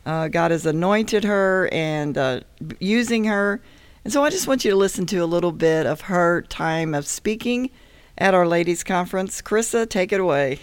Uh, 0.06 0.28
God 0.28 0.52
has 0.52 0.66
anointed 0.66 1.24
her 1.24 1.70
and 1.72 2.18
uh, 2.18 2.42
using 2.80 3.26
her. 3.26 3.62
And 4.06 4.14
so 4.14 4.24
I 4.24 4.30
just 4.30 4.48
want 4.48 4.64
you 4.64 4.70
to 4.70 4.78
listen 4.78 5.08
to 5.08 5.18
a 5.18 5.26
little 5.26 5.52
bit 5.52 5.88
of 5.88 6.02
her 6.02 6.44
time 6.44 6.94
of 6.94 7.08
speaking 7.08 7.72
at 8.20 8.36
our 8.36 8.48
ladies' 8.48 8.84
conference. 8.84 9.42
Carissa, 9.42 9.90
take 9.90 10.14
it 10.14 10.20
away. 10.20 10.60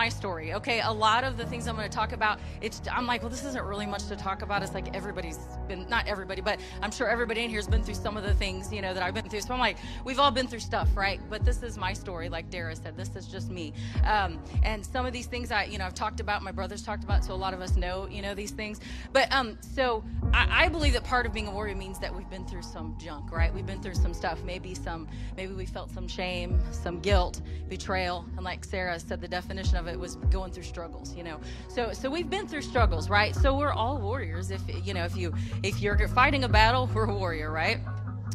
My 0.00 0.08
story 0.08 0.54
okay? 0.54 0.80
A 0.80 0.90
lot 0.90 1.24
of 1.24 1.36
the 1.36 1.44
things 1.44 1.66
i'm 1.66 1.76
going 1.76 1.88
to 1.88 1.94
talk 1.94 2.12
about 2.12 2.40
it's 2.62 2.80
i'm 2.90 3.06
like 3.06 3.20
well 3.20 3.28
this 3.28 3.44
isn't 3.44 3.66
really 3.66 3.84
much 3.84 4.04
to 4.06 4.16
talk 4.16 4.40
about. 4.40 4.62
It's 4.62 4.72
like 4.72 4.96
everybody's 4.96 5.38
been 5.68 5.86
not 5.90 6.06
everybody 6.06 6.40
but 6.40 6.58
i'm 6.80 6.90
sure 6.90 7.06
everybody 7.06 7.44
in 7.44 7.50
here 7.50 7.58
has 7.58 7.68
been 7.68 7.84
through 7.84 8.00
some 8.06 8.16
of 8.16 8.22
the 8.22 8.32
things 8.32 8.72
you 8.72 8.80
know 8.80 8.94
that 8.94 9.02
i've 9.02 9.12
been 9.12 9.28
through. 9.28 9.42
So 9.42 9.52
i'm 9.52 9.60
like 9.60 9.76
we've 10.06 10.18
all 10.18 10.30
been 10.30 10.48
through 10.48 10.60
stuff 10.60 10.88
right? 10.96 11.20
But 11.28 11.44
this 11.44 11.62
is 11.62 11.76
my 11.76 11.92
story 11.92 12.30
like 12.30 12.48
dara 12.48 12.74
said 12.74 12.96
this 12.96 13.14
is 13.14 13.26
just 13.26 13.50
me. 13.50 13.74
Um, 14.04 14.42
and 14.62 14.86
some 14.86 15.04
of 15.04 15.12
these 15.12 15.26
things 15.26 15.52
i 15.52 15.64
you 15.64 15.76
know 15.76 15.84
i've 15.84 16.00
talked 16.04 16.20
about 16.20 16.42
my 16.42 16.52
brothers 16.52 16.82
talked 16.82 17.04
about 17.04 17.22
so 17.22 17.34
a 17.34 17.40
lot 17.46 17.52
of 17.52 17.60
us 17.60 17.76
know 17.76 18.08
you 18.10 18.22
know 18.22 18.34
these 18.34 18.52
things. 18.52 18.80
But 19.12 19.30
um 19.38 19.58
so 19.60 20.02
I, 20.32 20.64
I 20.64 20.68
believe 20.70 20.94
that 20.94 21.04
part 21.04 21.26
of 21.26 21.34
being 21.34 21.48
a 21.48 21.50
warrior 21.50 21.76
means 21.76 21.98
that 21.98 22.14
we've 22.16 22.30
been 22.30 22.46
through 22.46 22.62
some 22.62 22.96
junk 22.98 23.32
right? 23.32 23.52
We've 23.52 23.66
been 23.66 23.82
through 23.82 23.96
some 23.96 24.14
stuff 24.14 24.42
maybe 24.44 24.74
some 24.74 25.08
maybe 25.36 25.52
we 25.52 25.66
felt 25.66 25.90
some 25.90 26.08
shame 26.08 26.58
some 26.70 27.00
guilt 27.00 27.42
betrayal. 27.68 28.24
And 28.36 28.44
like 28.44 28.64
sarah 28.64 28.98
said 28.98 29.20
the 29.20 29.28
definition 29.28 29.76
of 29.76 29.86
it 29.86 29.89
was 29.98 30.16
going 30.30 30.52
through 30.52 30.64
struggles, 30.64 31.14
you 31.16 31.24
know. 31.24 31.40
So 31.68 31.92
so 31.92 32.10
we've 32.10 32.30
been 32.30 32.46
through 32.46 32.62
struggles, 32.62 33.08
right? 33.08 33.34
So 33.34 33.56
we're 33.56 33.72
all 33.72 33.98
warriors. 33.98 34.50
If 34.50 34.62
you 34.84 34.94
know, 34.94 35.04
if 35.04 35.16
you 35.16 35.32
if 35.62 35.80
you're 35.80 36.08
fighting 36.08 36.44
a 36.44 36.48
battle, 36.48 36.88
we're 36.94 37.04
a 37.04 37.14
warrior, 37.14 37.50
right? 37.50 37.78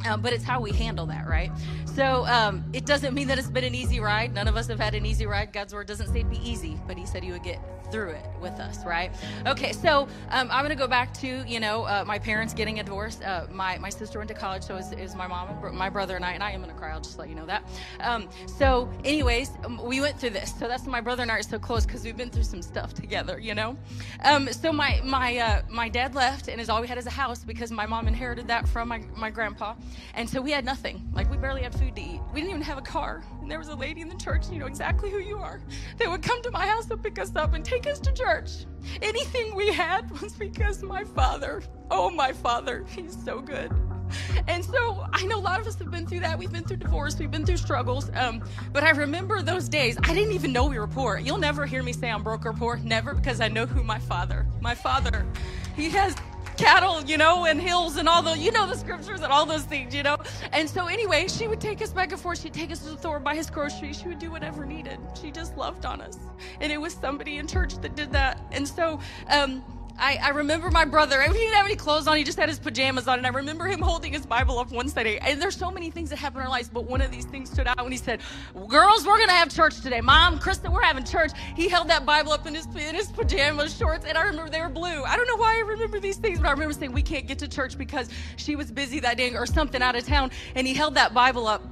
Um, 0.08 0.22
but 0.22 0.34
it's 0.34 0.44
how 0.44 0.60
we 0.60 0.72
handle 0.72 1.06
that, 1.08 1.28
right? 1.28 1.52
So 1.86 2.26
um, 2.28 2.64
it 2.74 2.86
doesn't 2.86 3.14
mean 3.14 3.28
that 3.30 3.40
it's 3.40 3.50
been 3.50 3.64
an 3.64 3.74
easy 3.74 4.00
ride. 4.00 4.34
None 4.34 4.48
of 4.48 4.56
us 4.56 4.68
have 4.68 4.80
had 4.80 4.94
an 4.94 5.06
easy 5.06 5.26
ride. 5.26 5.52
God's 5.54 5.74
word 5.74 5.88
doesn't 5.88 6.08
say 6.08 6.20
it'd 6.20 6.30
be 6.30 6.48
easy, 6.48 6.78
but 6.88 6.98
He 6.98 7.06
said 7.06 7.24
He 7.24 7.32
would 7.32 7.44
get 7.44 7.60
through 7.92 8.10
it 8.10 8.26
with 8.42 8.60
us, 8.60 8.86
right? 8.86 9.12
Okay, 9.48 9.72
so 9.74 10.08
um, 10.30 10.50
I'm 10.52 10.66
going 10.66 10.70
to 10.70 10.76
go 10.76 10.88
back 10.88 11.14
to, 11.16 11.44
you 11.48 11.60
know, 11.60 11.84
uh, 11.86 12.04
my 12.06 12.20
parents 12.20 12.54
getting 12.54 12.80
a 12.80 12.84
divorce. 12.84 13.20
Uh, 13.22 13.48
my, 13.52 13.78
my 13.78 13.90
sister 13.90 14.20
went 14.20 14.28
to 14.30 14.34
college, 14.34 14.64
so 14.64 14.76
is, 14.76 14.92
is 14.94 15.16
my 15.16 15.28
mom 15.28 15.50
my 15.74 15.90
brother 15.90 16.16
and 16.16 16.26
I, 16.26 16.32
and 16.32 16.44
I 16.44 16.52
am 16.52 16.62
going 16.62 16.74
to 16.74 16.80
cry, 16.80 16.92
I'll 16.92 17.02
just 17.02 17.18
let 17.18 17.30
you 17.30 17.36
know 17.36 17.46
that. 17.46 17.64
Um, 18.00 18.30
so, 18.46 18.92
anyways, 19.04 19.52
um, 19.64 19.82
we 19.84 20.02
went 20.02 20.20
through 20.20 20.32
this. 20.32 20.54
So 20.58 20.68
that's 20.68 20.86
my 20.86 21.02
brother 21.02 21.24
and 21.24 21.32
I 21.32 21.36
are 21.36 21.44
so 21.44 21.60
close 21.60 21.86
because 21.86 22.04
we've 22.04 22.18
been 22.18 22.30
through 22.30 22.44
some 22.44 22.62
stuff 22.62 22.94
together, 22.94 23.40
you 23.40 23.56
know? 23.56 23.78
Um, 24.24 24.52
so 24.52 24.72
my, 24.72 25.02
my, 25.04 25.38
uh, 25.38 25.62
my 25.70 25.90
dad 25.90 26.16
left, 26.16 26.48
and 26.48 26.60
his 26.60 26.70
all 26.70 26.82
we 26.82 26.88
had 26.88 26.98
is 26.98 27.08
a 27.08 27.12
house 27.12 27.44
because 27.44 27.72
my 27.72 27.86
mom 27.86 28.08
inherited 28.08 28.48
that 28.48 28.68
from 28.68 28.88
my, 28.88 29.02
my 29.16 29.30
grandpa. 29.30 29.76
And 30.14 30.30
so 30.30 30.42
we 30.42 30.52
had 30.52 30.66
nothing. 30.66 31.08
Like, 31.14 31.30
we 31.30 31.38
barely 31.38 31.64
had 31.64 31.74
food 31.74 31.96
to 31.96 32.02
eat. 32.02 32.22
We 32.34 32.42
didn't 32.42 32.52
even 32.52 32.62
have 32.62 32.78
a 32.78 32.82
car. 32.82 33.24
And 33.46 33.52
there 33.52 33.60
was 33.60 33.68
a 33.68 33.76
lady 33.76 34.02
in 34.02 34.10
the 34.10 34.16
church, 34.16 34.46
and 34.46 34.56
you 34.56 34.60
know 34.60 34.66
exactly 34.66 35.12
who 35.12 35.20
you 35.20 35.38
are, 35.38 35.62
They 35.98 36.08
would 36.08 36.24
come 36.24 36.42
to 36.42 36.50
my 36.50 36.66
house 36.66 36.88
to 36.88 36.98
pick 36.98 37.20
us 37.20 37.36
up 37.36 37.54
and 37.54 37.64
take 37.64 37.86
us 37.86 38.00
to 38.00 38.12
church. 38.12 38.66
Anything 39.04 39.54
we 39.54 39.72
had 39.72 40.10
was 40.20 40.34
because 40.34 40.82
my 40.82 41.04
father, 41.04 41.62
oh, 41.92 42.10
my 42.10 42.34
father, 42.34 42.84
he's 42.90 43.16
so 43.24 43.42
good. 43.42 43.72
And 44.48 44.66
so 44.66 45.06
I 45.14 45.28
know 45.28 45.38
a 45.38 45.46
lot 45.46 45.60
of 45.60 45.68
us 45.68 45.76
have 45.76 45.92
been 45.92 46.08
through 46.08 46.22
that. 46.22 46.40
We've 46.40 46.52
been 46.52 46.64
through 46.64 46.78
divorce, 46.78 47.20
we've 47.20 47.30
been 47.30 47.46
through 47.46 47.58
struggles. 47.58 48.10
Um, 48.16 48.44
but 48.74 48.84
I 48.84 48.90
remember 48.90 49.44
those 49.44 49.70
days. 49.70 49.96
I 50.02 50.16
didn't 50.16 50.34
even 50.34 50.52
know 50.52 50.66
we 50.66 50.80
were 50.80 50.88
poor. 50.88 51.20
You'll 51.20 51.38
never 51.38 51.68
hear 51.68 51.84
me 51.84 51.94
say 51.94 52.10
I'm 52.10 52.24
broke 52.24 52.48
or 52.48 52.54
poor, 52.54 52.78
never, 52.78 53.14
because 53.14 53.42
I 53.42 53.48
know 53.48 53.68
who 53.68 53.84
my 53.84 54.00
father, 54.00 54.48
my 54.60 54.74
father, 54.74 55.24
he 55.76 55.92
has 55.92 56.16
cattle, 56.58 57.04
you 57.04 57.18
know, 57.18 57.46
and 57.46 57.62
hills 57.62 57.98
and 57.98 58.08
all 58.08 58.22
the, 58.22 58.38
you 58.38 58.52
know, 58.52 58.68
the 58.68 58.78
scriptures 58.78 59.22
and 59.22 59.32
all 59.32 59.46
those 59.46 59.64
things, 59.64 59.94
you 59.94 60.04
know. 60.04 60.18
And 60.52 60.70
so, 60.70 60.88
anyway, 60.88 61.28
she 61.28 61.48
would 61.48 61.62
take 61.62 61.82
us 61.82 61.92
back 61.92 62.12
and 62.12 62.20
forth. 62.20 62.42
She'd 62.42 62.54
take 62.54 62.72
us 62.72 62.80
to 62.80 62.90
the 62.92 62.98
store, 62.98 63.20
buy 63.20 63.36
his 63.36 63.50
groceries. 63.50 64.00
She 64.00 64.08
would 64.08 64.20
do 64.20 64.32
whatever 64.32 64.66
needed. 64.66 65.00
She 65.20 65.32
just 65.32 65.58
loved 65.58 65.86
on 65.86 66.02
us. 66.02 66.18
And 66.60 66.72
it 66.72 66.80
was 66.80 66.94
somebody 66.94 67.38
in 67.38 67.48
church 67.48 67.76
that 67.82 67.96
did 67.96 68.12
that. 68.14 68.42
And 68.52 68.68
so, 68.68 69.00
um, 69.30 69.64
I, 69.98 70.18
I, 70.22 70.30
remember 70.30 70.70
my 70.72 70.84
brother, 70.84 71.22
he 71.22 71.32
didn't 71.32 71.54
have 71.54 71.66
any 71.66 71.76
clothes 71.76 72.08
on, 72.08 72.18
he 72.18 72.24
just 72.24 72.38
had 72.38 72.50
his 72.50 72.60
pajamas 72.60 73.08
on. 73.08 73.18
And 73.18 73.26
I 73.26 73.30
remember 73.30 73.66
him 73.66 73.82
holding 73.82 74.12
his 74.12 74.26
Bible 74.26 74.60
up 74.60 74.72
one 74.72 74.90
Sunday. 74.90 75.18
And 75.20 75.42
there's 75.42 75.56
so 75.56 75.72
many 75.72 75.90
things 75.90 76.10
that 76.10 76.18
happen 76.18 76.42
in 76.42 76.46
our 76.46 76.50
lives, 76.50 76.70
but 76.70 76.84
one 76.84 77.02
of 77.02 77.12
these 77.12 77.26
things 77.26 77.50
stood 77.50 77.68
out 77.68 77.82
when 77.82 77.92
he 77.92 77.98
said, 77.98 78.20
Girls, 78.68 79.06
we're 79.06 79.18
going 79.18 79.30
to 79.30 79.36
have 79.36 79.50
church 79.50 79.80
today. 79.82 80.02
Mom, 80.02 80.38
Kristen, 80.40 80.74
we're 80.74 80.82
having 80.82 81.06
church. 81.06 81.32
He 81.56 81.70
held 81.70 81.88
that 81.90 82.06
Bible 82.06 82.34
up 82.34 82.46
in 82.46 82.56
his, 82.56 82.66
in 82.66 82.96
his 82.96 83.08
pajamas, 83.08 83.76
shorts, 83.78 84.06
and 84.06 84.18
I 84.18 84.24
remember 84.24 84.52
they 84.52 84.62
were 84.62 84.70
blue. 84.70 85.04
I 85.04 85.16
don't 85.16 85.28
know 85.28 85.38
why 85.38 85.56
I 85.58 85.68
remember 85.68 86.00
these 86.00 86.18
things, 86.18 86.40
but 86.40 86.48
I 86.48 86.52
remember 86.52 86.74
saying, 86.74 86.92
We 86.92 87.02
can't 87.02 87.28
get 87.28 87.40
to 87.40 87.48
church 87.48 87.78
because 87.78 88.10
she 88.36 88.56
was 88.56 88.72
busy 88.72 89.00
that 89.00 89.18
day 89.18 89.34
or 89.36 89.46
something 89.46 89.82
out 89.82 89.96
of 89.96 90.06
town. 90.06 90.32
And 90.56 90.68
he 90.68 90.74
held 90.74 90.96
that 90.96 91.14
Bible 91.14 91.48
up, 91.48 91.64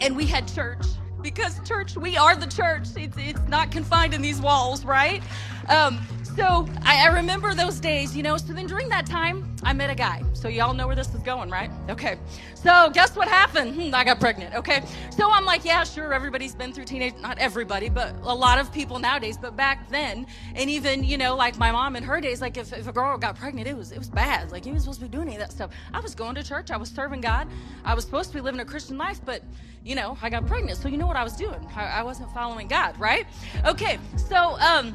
and 0.00 0.16
we 0.16 0.26
had 0.26 0.48
church 0.48 0.84
because 1.22 1.58
church, 1.66 1.96
we 1.96 2.16
are 2.16 2.36
the 2.36 2.46
church. 2.46 2.88
It's, 2.96 3.16
it's 3.16 3.40
not 3.48 3.72
confined 3.72 4.12
in 4.12 4.22
these 4.22 4.40
walls, 4.40 4.84
right? 4.84 5.22
Um, 5.68 5.98
so 6.36 6.68
I, 6.82 7.06
I, 7.06 7.14
remember 7.14 7.54
those 7.54 7.78
days, 7.78 8.16
you 8.16 8.22
know. 8.22 8.36
So 8.36 8.52
then 8.52 8.66
during 8.66 8.88
that 8.88 9.06
time, 9.06 9.54
I 9.62 9.72
met 9.72 9.90
a 9.90 9.94
guy. 9.94 10.22
So 10.32 10.48
y'all 10.48 10.74
know 10.74 10.86
where 10.86 10.96
this 10.96 11.14
is 11.14 11.22
going, 11.22 11.48
right? 11.48 11.70
Okay. 11.88 12.18
So 12.54 12.90
guess 12.92 13.14
what 13.14 13.28
happened? 13.28 13.74
Hmm, 13.74 13.94
I 13.94 14.04
got 14.04 14.18
pregnant. 14.18 14.54
Okay. 14.54 14.82
So 15.10 15.30
I'm 15.30 15.44
like, 15.44 15.64
yeah, 15.64 15.84
sure. 15.84 16.12
Everybody's 16.12 16.54
been 16.54 16.72
through 16.72 16.86
teenage, 16.86 17.14
not 17.20 17.38
everybody, 17.38 17.88
but 17.88 18.14
a 18.22 18.34
lot 18.34 18.58
of 18.58 18.72
people 18.72 18.98
nowadays. 18.98 19.38
But 19.38 19.56
back 19.56 19.88
then, 19.90 20.26
and 20.54 20.68
even 20.68 21.04
you 21.04 21.18
know, 21.18 21.36
like 21.36 21.56
my 21.56 21.70
mom 21.70 21.94
in 21.94 22.02
her 22.02 22.20
days, 22.20 22.40
like 22.40 22.56
if, 22.56 22.72
if 22.72 22.88
a 22.88 22.92
girl 22.92 23.16
got 23.16 23.36
pregnant, 23.36 23.68
it 23.68 23.76
was 23.76 23.92
it 23.92 23.98
was 23.98 24.10
bad. 24.10 24.50
Like 24.50 24.66
you 24.66 24.72
was 24.72 24.82
supposed 24.82 25.00
to 25.00 25.06
be 25.06 25.10
doing 25.10 25.28
any 25.28 25.36
of 25.36 25.40
that 25.40 25.52
stuff. 25.52 25.70
I 25.92 26.00
was 26.00 26.14
going 26.14 26.34
to 26.34 26.42
church. 26.42 26.70
I 26.70 26.76
was 26.76 26.88
serving 26.88 27.20
God. 27.20 27.48
I 27.84 27.94
was 27.94 28.04
supposed 28.04 28.30
to 28.30 28.34
be 28.34 28.40
living 28.40 28.60
a 28.60 28.64
Christian 28.64 28.98
life, 28.98 29.20
but 29.24 29.42
you 29.84 29.94
know, 29.94 30.18
I 30.20 30.30
got 30.30 30.46
pregnant. 30.46 30.78
So 30.78 30.88
you 30.88 30.96
know 30.96 31.06
what 31.06 31.16
I 31.16 31.22
was 31.22 31.36
doing? 31.36 31.64
I, 31.76 31.84
I 31.84 32.02
wasn't 32.02 32.32
following 32.32 32.66
God, 32.66 32.98
right? 32.98 33.26
Okay. 33.66 33.98
So 34.16 34.58
um 34.58 34.94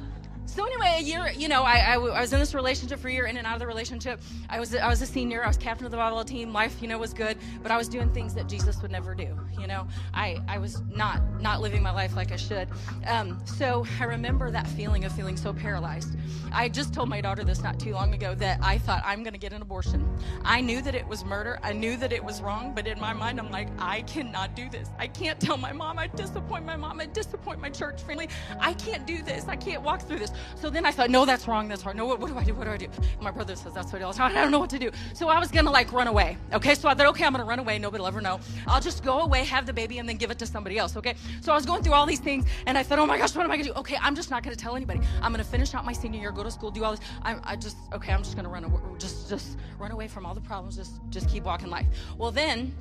so 0.50 0.65
anyway, 0.65 0.96
a 0.98 1.01
year, 1.01 1.32
you 1.38 1.48
know, 1.48 1.62
I, 1.62 1.77
I, 1.77 1.94
I, 1.94 2.22
was 2.22 2.34
in 2.34 2.39
this 2.39 2.56
relationship 2.56 3.00
for 3.00 3.08
a 3.08 3.13
year, 3.13 3.27
in 3.27 3.38
and 3.38 3.46
out 3.46 3.53
of 3.53 3.60
the 3.60 3.68
relationship. 3.68 4.20
I 4.50 4.60
was 4.60 4.74
I 4.74 4.88
was 4.88 5.00
a 5.01 5.06
senior. 5.06 5.44
I 5.44 5.48
was 5.48 5.58
captain 5.58 5.86
of 5.86 5.91
the 5.91 5.98
volleyball 5.98 6.25
team. 6.25 6.51
Life, 6.51 6.82
you 6.82 6.88
know, 6.88 6.98
was 6.98 7.13
good, 7.13 7.38
but 7.62 7.72
I 7.72 7.77
was 7.77 7.88
doing 7.88 8.12
things 8.12 8.34
that 8.34 8.50
Jesus 8.50 8.82
would 8.82 8.91
never 8.91 9.13
do. 9.13 9.38
You 9.60 9.68
know, 9.68 9.88
I 10.13 10.39
I 10.48 10.58
was 10.58 10.82
not 10.89 11.22
not 11.39 11.62
living 11.62 11.84
my 11.84 11.91
life 11.91 12.15
like 12.15 12.32
I 12.32 12.36
should. 12.36 12.68
Um, 13.06 13.39
so 13.46 13.86
I 14.00 14.06
remember 14.06 14.50
that 14.50 14.65
feeling 14.68 15.06
of 15.06 15.12
feeling 15.12 15.38
so 15.38 15.53
paralyzed. 15.53 16.18
I 16.51 16.68
just 16.68 16.94
told 16.94 17.10
my 17.10 17.22
daughter 17.22 17.44
this 17.44 17.62
not 17.62 17.79
too 17.79 17.94
long 17.94 18.13
ago 18.13 18.34
that 18.36 18.60
I 18.63 18.79
thought 18.79 19.03
I'm 19.06 19.22
going 19.24 19.34
to 19.34 19.39
get 19.39 19.53
an 19.53 19.62
abortion. 19.62 20.08
I 20.44 20.62
knew 20.62 20.82
that 20.82 20.96
it 20.96 21.08
was 21.08 21.24
murder. 21.24 21.60
I 21.62 21.74
knew 21.74 21.96
that 21.98 22.12
it 22.12 22.24
was 22.24 22.41
wrong, 22.41 22.74
but 22.74 22.88
in 22.88 23.00
my 23.00 23.13
mind, 23.13 23.39
I'm 23.39 23.51
like, 23.51 23.68
I 23.77 24.01
cannot 24.03 24.56
do 24.56 24.68
this. 24.70 24.89
I 24.98 25.08
can't 25.08 25.39
tell 25.39 25.58
my 25.58 25.72
mom. 25.72 26.00
I 26.00 26.08
disappoint 26.08 26.65
my 26.65 26.75
mom. 26.75 27.00
I 27.00 27.06
disappoint 27.06 27.62
my 27.62 27.70
church 27.70 28.01
family. 28.01 28.29
I 28.60 28.74
can't 28.74 29.06
do 29.06 29.22
this. 29.22 29.48
I 29.48 29.56
can't 29.56 29.84
walk 29.84 30.01
through 30.01 30.20
this. 30.20 30.32
So 30.55 30.69
then 30.69 30.86
I 30.86 30.91
thought, 30.91 31.10
no, 31.10 31.25
that's 31.25 31.48
wrong. 31.48 31.67
That's 31.67 31.86
wrong. 31.86 31.96
No, 31.96 32.05
what, 32.05 32.19
what 32.19 32.29
do 32.29 32.38
I 32.38 32.43
do? 32.43 32.53
What 32.53 32.65
do 32.65 32.72
I 32.72 32.77
do? 32.77 32.88
My 33.22 33.31
brother 33.31 33.55
says 33.55 33.74
that's 33.74 33.91
what 33.91 34.01
he 34.01 34.05
does. 34.05 34.19
I 34.19 34.31
don't 34.31 34.51
know 34.51 34.60
what 34.60 34.69
to 34.72 34.79
do. 34.79 34.91
So 35.13 35.29
I 35.29 35.39
was 35.39 35.51
gonna 35.51 35.72
like 35.72 35.91
run 35.91 36.08
away. 36.08 36.38
Okay, 36.53 36.75
so 36.75 36.89
I 36.89 36.93
thought, 36.93 37.08
okay, 37.08 37.25
I'm 37.25 37.31
gonna 37.31 37.46
run 37.46 37.60
away. 37.60 37.79
Nobody 37.79 38.01
will 38.01 38.08
ever 38.08 38.22
know. 38.22 38.39
I'll 38.67 38.81
just 38.81 39.03
go 39.03 39.22
away, 39.22 39.43
have 39.46 39.65
the 39.65 39.74
baby, 39.74 40.00
and 40.00 40.08
then 40.08 40.17
give 40.17 40.31
it 40.31 40.39
to 40.39 40.46
somebody 40.46 40.77
else. 40.77 40.96
Okay. 40.98 41.15
So 41.41 41.51
I 41.51 41.55
was 41.55 41.65
going 41.65 41.84
through 41.84 41.93
all 41.93 42.05
these 42.05 42.19
things, 42.19 42.46
and 42.65 42.77
I 42.77 42.84
thought, 42.84 43.00
oh 43.00 43.05
my 43.05 43.17
gosh, 43.17 43.36
what 43.36 43.46
am 43.46 43.51
I 43.51 43.58
gonna 43.58 43.69
do? 43.69 43.79
Okay, 43.79 43.98
I'm 44.01 44.15
just 44.15 44.31
not 44.31 44.43
gonna 44.43 44.55
tell 44.55 44.75
anybody. 44.75 45.01
I'm 45.22 45.31
gonna 45.31 45.43
finish 45.43 45.74
out 45.74 45.86
my 45.86 45.93
senior 45.93 46.19
year, 46.19 46.31
go 46.31 46.43
to 46.43 46.51
school, 46.51 46.72
do 46.72 46.84
all 46.84 46.91
this. 46.91 47.01
I, 47.24 47.38
I 47.43 47.55
just 47.55 47.77
okay, 47.93 48.12
I'm 48.12 48.24
just 48.24 48.36
gonna 48.36 48.50
run 48.50 48.63
away. 48.63 48.81
Just 48.98 49.29
just 49.29 49.58
run 49.77 49.91
away 49.91 50.08
from 50.08 50.25
all 50.25 50.34
the 50.34 50.41
problems. 50.41 50.75
Just 50.75 51.00
just 51.10 51.29
keep 51.29 51.43
walking 51.43 51.69
life. 51.69 51.88
Well 52.17 52.31
then 52.31 52.74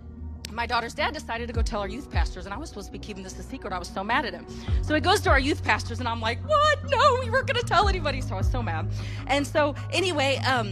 my 0.58 0.66
daughter's 0.66 0.92
dad 0.92 1.14
decided 1.14 1.46
to 1.46 1.52
go 1.52 1.62
tell 1.62 1.80
our 1.80 1.86
youth 1.86 2.10
pastors, 2.10 2.44
and 2.44 2.52
I 2.52 2.58
was 2.58 2.68
supposed 2.68 2.88
to 2.88 2.92
be 2.92 2.98
keeping 2.98 3.22
this 3.22 3.38
a 3.38 3.44
secret. 3.44 3.72
I 3.72 3.78
was 3.78 3.86
so 3.86 4.02
mad 4.02 4.24
at 4.24 4.34
him. 4.34 4.44
So 4.82 4.92
he 4.92 5.00
goes 5.00 5.20
to 5.20 5.30
our 5.30 5.38
youth 5.38 5.62
pastors, 5.62 6.00
and 6.00 6.08
I'm 6.08 6.20
like, 6.20 6.40
"What? 6.48 6.82
No, 6.90 7.20
we 7.22 7.30
weren't 7.30 7.46
going 7.46 7.60
to 7.60 7.64
tell 7.64 7.86
anybody." 7.86 8.20
So 8.20 8.34
I 8.34 8.38
was 8.38 8.50
so 8.50 8.60
mad. 8.60 8.90
And 9.28 9.46
so 9.46 9.76
anyway, 9.92 10.38
um, 10.38 10.66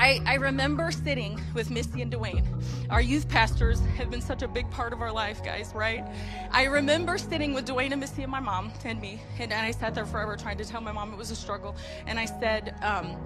I, 0.00 0.20
I, 0.26 0.34
remember 0.34 0.90
sitting 0.90 1.40
with 1.54 1.70
Missy 1.70 2.02
and 2.02 2.12
Dwayne. 2.12 2.44
Our 2.90 3.00
youth 3.00 3.28
pastors 3.28 3.78
have 3.98 4.10
been 4.10 4.20
such 4.20 4.42
a 4.42 4.48
big 4.48 4.68
part 4.72 4.92
of 4.92 5.00
our 5.00 5.12
life, 5.12 5.44
guys, 5.44 5.70
right? 5.76 6.04
I 6.50 6.64
remember 6.64 7.18
sitting 7.18 7.54
with 7.54 7.66
Dwayne 7.68 7.92
and 7.92 8.00
Missy 8.00 8.24
and 8.24 8.32
my 8.32 8.40
mom 8.40 8.72
and 8.84 9.00
me, 9.00 9.22
and, 9.38 9.52
and 9.52 9.64
I 9.64 9.70
sat 9.70 9.94
there 9.94 10.06
forever 10.06 10.36
trying 10.36 10.58
to 10.58 10.64
tell 10.64 10.80
my 10.80 10.90
mom 10.90 11.12
it 11.12 11.18
was 11.18 11.30
a 11.30 11.36
struggle. 11.36 11.76
And 12.08 12.18
I 12.18 12.24
said, 12.24 12.74
um, 12.82 13.16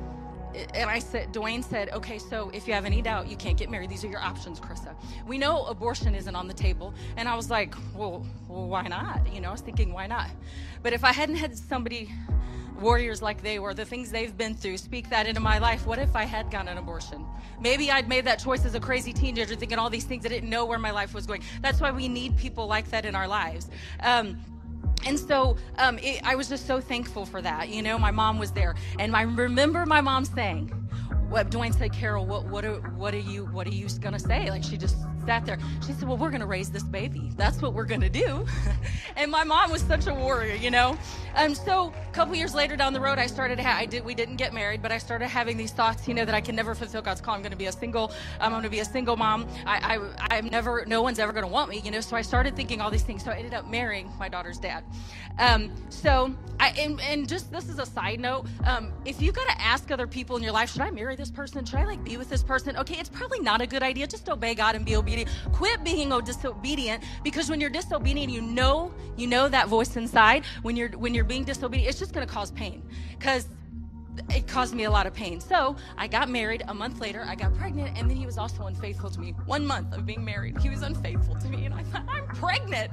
and 0.74 0.88
I 0.88 0.98
said, 0.98 1.32
Dwayne 1.32 1.62
said, 1.62 1.90
okay, 1.90 2.18
so 2.18 2.50
if 2.50 2.66
you 2.66 2.74
have 2.74 2.84
any 2.84 3.02
doubt, 3.02 3.28
you 3.28 3.36
can't 3.36 3.56
get 3.56 3.70
married. 3.70 3.90
These 3.90 4.04
are 4.04 4.08
your 4.08 4.20
options, 4.20 4.60
Krista. 4.60 4.94
We 5.26 5.38
know 5.38 5.64
abortion 5.64 6.14
isn't 6.14 6.34
on 6.34 6.48
the 6.48 6.54
table. 6.54 6.94
And 7.16 7.28
I 7.28 7.36
was 7.36 7.50
like, 7.50 7.74
well, 7.94 8.26
well, 8.48 8.66
why 8.66 8.86
not? 8.88 9.32
You 9.32 9.40
know, 9.40 9.48
I 9.48 9.52
was 9.52 9.60
thinking, 9.60 9.92
why 9.92 10.06
not? 10.06 10.30
But 10.82 10.92
if 10.92 11.04
I 11.04 11.12
hadn't 11.12 11.36
had 11.36 11.56
somebody, 11.56 12.10
warriors 12.80 13.22
like 13.22 13.42
they 13.42 13.58
were, 13.58 13.74
the 13.74 13.84
things 13.84 14.10
they've 14.10 14.36
been 14.36 14.54
through, 14.54 14.78
speak 14.78 15.10
that 15.10 15.26
into 15.26 15.40
my 15.40 15.58
life, 15.58 15.86
what 15.86 15.98
if 15.98 16.14
I 16.14 16.24
had 16.24 16.50
gotten 16.50 16.68
an 16.68 16.78
abortion? 16.78 17.24
Maybe 17.60 17.90
I'd 17.90 18.08
made 18.08 18.24
that 18.26 18.38
choice 18.38 18.64
as 18.64 18.74
a 18.74 18.80
crazy 18.80 19.12
teenager, 19.12 19.54
thinking 19.56 19.78
all 19.78 19.90
these 19.90 20.04
things. 20.04 20.26
I 20.26 20.28
didn't 20.28 20.50
know 20.50 20.64
where 20.64 20.78
my 20.78 20.90
life 20.90 21.14
was 21.14 21.26
going. 21.26 21.42
That's 21.62 21.80
why 21.80 21.90
we 21.90 22.08
need 22.08 22.36
people 22.36 22.66
like 22.66 22.90
that 22.90 23.04
in 23.04 23.14
our 23.14 23.28
lives. 23.28 23.70
Um, 24.00 24.38
and 25.06 25.18
so 25.18 25.56
um, 25.78 25.98
it, 25.98 26.20
I 26.24 26.34
was 26.34 26.48
just 26.48 26.66
so 26.66 26.80
thankful 26.80 27.24
for 27.24 27.40
that. 27.42 27.68
You 27.68 27.82
know, 27.82 27.98
my 27.98 28.10
mom 28.10 28.38
was 28.38 28.50
there, 28.50 28.74
and 28.98 29.14
I 29.16 29.22
remember 29.22 29.86
my 29.86 30.00
mom 30.00 30.24
saying, 30.24 30.72
"What 31.28 31.50
Dwayne 31.50 31.76
said, 31.76 31.92
Carol, 31.92 32.26
what 32.26 32.46
what 32.46 32.64
are 32.64 32.80
what 32.96 33.14
are 33.14 33.18
you 33.18 33.46
what 33.46 33.66
are 33.66 33.74
you 33.74 33.88
gonna 34.00 34.18
say?" 34.18 34.50
Like 34.50 34.62
she 34.62 34.76
just 34.76 34.96
sat 35.26 35.44
there. 35.44 35.58
She 35.84 35.92
said, 35.92 36.08
Well, 36.08 36.16
we're 36.16 36.30
to 36.40 36.46
raise 36.46 36.70
this 36.70 36.84
baby. 36.84 37.32
That's 37.36 37.60
what 37.60 37.74
we're 37.74 37.84
to 38.00 38.08
do. 38.08 38.46
and 39.16 39.30
my 39.30 39.44
mom 39.44 39.70
was 39.70 39.82
such 39.82 40.06
a 40.06 40.14
warrior, 40.14 40.54
you 40.54 40.70
know? 40.70 40.96
Um, 41.34 41.54
so 41.54 41.92
a 42.08 42.12
couple 42.12 42.34
years 42.36 42.54
later 42.54 42.76
down 42.76 42.92
the 42.92 43.00
road, 43.00 43.18
I 43.18 43.26
started, 43.26 43.58
ha- 43.58 43.76
I 43.76 43.86
did, 43.86 44.04
we 44.04 44.14
didn't 44.14 44.36
get 44.36 44.54
married, 44.54 44.80
but 44.80 44.92
I 44.92 44.98
started 44.98 45.28
having 45.28 45.56
these 45.56 45.72
thoughts, 45.72 46.06
you 46.06 46.14
know, 46.14 46.24
that 46.24 46.34
I 46.34 46.40
can 46.40 46.54
never 46.54 46.74
fulfill 46.74 47.02
God's 47.02 47.20
call. 47.20 47.34
I'm 47.34 47.42
to 47.42 47.56
be 47.56 47.66
a 47.66 47.72
single, 47.72 48.12
I'm 48.40 48.62
to 48.62 48.70
be 48.70 48.80
a 48.80 48.84
single 48.84 49.16
mom. 49.16 49.46
I, 49.66 49.96
I, 49.96 50.36
I'm 50.36 50.46
never, 50.46 50.84
no 50.86 51.02
one's 51.02 51.18
ever 51.18 51.32
to 51.32 51.46
want 51.46 51.70
me, 51.70 51.82
you 51.84 51.90
know? 51.90 52.00
So 52.00 52.16
I 52.16 52.22
started 52.22 52.56
thinking 52.56 52.80
all 52.80 52.90
these 52.90 53.02
things. 53.02 53.24
So 53.24 53.30
I 53.30 53.36
ended 53.36 53.54
up 53.54 53.68
marrying 53.68 54.10
my 54.18 54.28
daughter's 54.28 54.58
dad. 54.58 54.84
Um, 55.38 55.72
so 55.90 56.34
I, 56.60 56.68
and, 56.78 57.00
and, 57.02 57.28
just 57.28 57.50
this 57.52 57.68
is 57.68 57.78
a 57.78 57.86
side 57.86 58.20
note. 58.20 58.46
Um, 58.64 58.92
if 59.04 59.20
you 59.20 59.32
got 59.32 59.46
to 59.48 59.60
ask 59.60 59.90
other 59.90 60.06
people 60.06 60.36
in 60.36 60.42
your 60.42 60.52
life, 60.52 60.70
should 60.70 60.80
I 60.80 60.90
marry 60.90 61.15
this 61.16 61.30
person? 61.30 61.64
Should 61.64 61.78
I 61.78 61.84
like 61.84 62.02
be 62.04 62.16
with 62.16 62.28
this 62.28 62.42
person? 62.42 62.76
Okay, 62.76 62.98
it's 62.98 63.08
probably 63.08 63.40
not 63.40 63.60
a 63.60 63.66
good 63.66 63.82
idea. 63.82 64.06
Just 64.06 64.28
obey 64.28 64.54
God 64.54 64.74
and 64.74 64.84
be 64.84 64.96
obedient. 64.96 65.30
Quit 65.52 65.82
being 65.82 66.12
disobedient 66.20 67.02
because 67.24 67.50
when 67.50 67.60
you're 67.60 67.70
disobedient, 67.70 68.32
you 68.32 68.40
know, 68.42 68.92
you 69.16 69.26
know 69.26 69.48
that 69.48 69.68
voice 69.68 69.96
inside. 69.96 70.44
When 70.62 70.76
you're 70.76 70.90
when 70.90 71.14
you're 71.14 71.24
being 71.24 71.44
disobedient, 71.44 71.88
it's 71.88 71.98
just 71.98 72.12
to 72.12 72.32
cause 72.32 72.50
pain 72.50 72.82
because 73.18 73.48
it 74.30 74.46
caused 74.46 74.74
me 74.74 74.84
a 74.84 74.90
lot 74.90 75.06
of 75.06 75.14
pain. 75.14 75.40
So 75.40 75.76
I 75.96 76.06
got 76.06 76.28
married. 76.28 76.62
A 76.68 76.74
month 76.74 77.00
later, 77.00 77.24
I 77.26 77.34
got 77.34 77.54
pregnant, 77.54 77.96
and 77.98 78.08
then 78.08 78.16
he 78.16 78.26
was 78.26 78.38
also 78.38 78.66
unfaithful 78.66 79.10
to 79.10 79.20
me. 79.20 79.34
One 79.46 79.66
month 79.66 79.94
of 79.94 80.06
being 80.06 80.24
married, 80.24 80.58
he 80.58 80.68
was 80.68 80.82
unfaithful 80.82 81.34
to 81.36 81.48
me, 81.48 81.64
and 81.64 81.74
I 81.74 81.82
thought, 81.84 82.04
I'm 82.08 82.26
pregnant. 82.28 82.90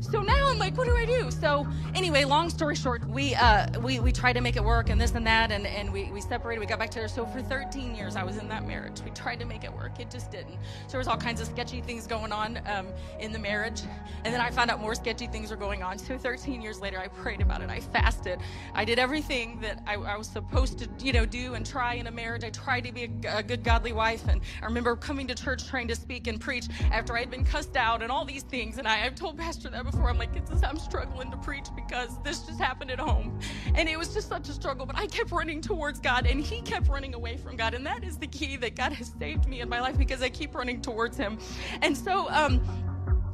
So 0.00 0.22
now 0.22 0.48
I'm 0.48 0.58
like, 0.58 0.76
what 0.76 0.86
do 0.86 0.96
I 0.96 1.04
do? 1.04 1.30
So 1.30 1.66
anyway, 1.94 2.24
long 2.24 2.50
story 2.50 2.76
short, 2.76 3.06
we 3.08 3.34
uh, 3.34 3.80
we 3.80 4.00
we 4.00 4.12
tried 4.12 4.34
to 4.34 4.40
make 4.40 4.56
it 4.56 4.64
work, 4.64 4.90
and 4.90 5.00
this 5.00 5.12
and 5.12 5.26
that, 5.26 5.50
and 5.50 5.66
and 5.66 5.92
we 5.92 6.10
we 6.10 6.20
separated. 6.20 6.60
We 6.60 6.66
got 6.66 6.78
back 6.78 6.90
together. 6.90 7.08
So 7.08 7.26
for 7.26 7.42
13 7.42 7.94
years, 7.94 8.16
I 8.16 8.24
was 8.24 8.36
in 8.36 8.48
that 8.48 8.66
marriage. 8.66 9.00
We 9.04 9.10
tried 9.10 9.40
to 9.40 9.44
make 9.44 9.64
it 9.64 9.72
work. 9.72 10.00
It 10.00 10.10
just 10.10 10.30
didn't. 10.30 10.58
So 10.86 10.92
there 10.92 10.98
was 10.98 11.08
all 11.08 11.16
kinds 11.16 11.40
of 11.40 11.46
sketchy 11.46 11.80
things 11.80 12.06
going 12.06 12.32
on 12.32 12.60
um, 12.66 12.88
in 13.18 13.32
the 13.32 13.38
marriage, 13.38 13.82
and 14.24 14.32
then 14.32 14.40
I 14.40 14.50
found 14.50 14.70
out 14.70 14.80
more 14.80 14.94
sketchy 14.94 15.26
things 15.26 15.50
were 15.50 15.56
going 15.56 15.82
on. 15.82 15.98
So 15.98 16.18
13 16.18 16.60
years 16.60 16.80
later, 16.80 16.98
I 16.98 17.08
prayed 17.08 17.40
about 17.40 17.62
it. 17.62 17.70
I 17.70 17.80
fasted. 17.80 18.38
I 18.74 18.84
did 18.84 18.98
everything 18.98 19.58
that 19.60 19.82
I, 19.86 19.94
I 19.94 20.16
was 20.16 20.28
supposed 20.28 20.63
supposed 20.66 20.98
to, 20.98 21.04
you 21.04 21.12
know, 21.12 21.26
do 21.26 21.54
and 21.54 21.64
try 21.66 21.94
in 21.94 22.06
a 22.06 22.10
marriage. 22.10 22.44
I 22.44 22.50
tried 22.50 22.82
to 22.82 22.92
be 22.92 23.04
a, 23.04 23.38
a, 23.38 23.42
good, 23.42 23.62
godly 23.62 23.92
wife. 23.92 24.26
And 24.28 24.40
I 24.62 24.64
remember 24.64 24.96
coming 24.96 25.26
to 25.28 25.34
church 25.34 25.66
trying 25.68 25.88
to 25.88 25.96
speak 25.96 26.26
and 26.26 26.40
preach 26.40 26.66
after 26.90 27.16
I 27.16 27.20
had 27.20 27.30
been 27.30 27.44
cussed 27.44 27.76
out 27.76 28.02
and 28.02 28.10
all 28.10 28.24
these 28.24 28.42
things. 28.42 28.78
And 28.78 28.88
I, 28.88 28.96
have 28.96 29.14
told 29.14 29.38
Pastor 29.38 29.68
that 29.70 29.84
before. 29.84 30.08
I'm 30.08 30.18
like, 30.18 30.30
I'm 30.64 30.78
struggling 30.78 31.30
to 31.30 31.36
preach 31.38 31.66
because 31.74 32.22
this 32.22 32.40
just 32.42 32.60
happened 32.60 32.90
at 32.90 32.98
home. 32.98 33.38
And 33.74 33.88
it 33.88 33.98
was 33.98 34.14
just 34.14 34.28
such 34.28 34.48
a 34.48 34.52
struggle. 34.52 34.86
But 34.86 34.96
I 34.96 35.06
kept 35.06 35.30
running 35.32 35.60
towards 35.60 36.00
God 36.00 36.26
and 36.26 36.40
He 36.40 36.62
kept 36.62 36.88
running 36.88 37.14
away 37.14 37.36
from 37.36 37.56
God. 37.56 37.74
And 37.74 37.84
that 37.86 38.04
is 38.04 38.16
the 38.16 38.26
key 38.26 38.56
that 38.56 38.76
God 38.76 38.92
has 38.92 39.12
saved 39.18 39.46
me 39.46 39.60
in 39.60 39.68
my 39.68 39.80
life 39.80 39.98
because 39.98 40.22
I 40.22 40.28
keep 40.28 40.54
running 40.54 40.80
towards 40.80 41.16
Him. 41.16 41.38
And 41.82 41.96
so, 41.96 42.28
um, 42.30 42.62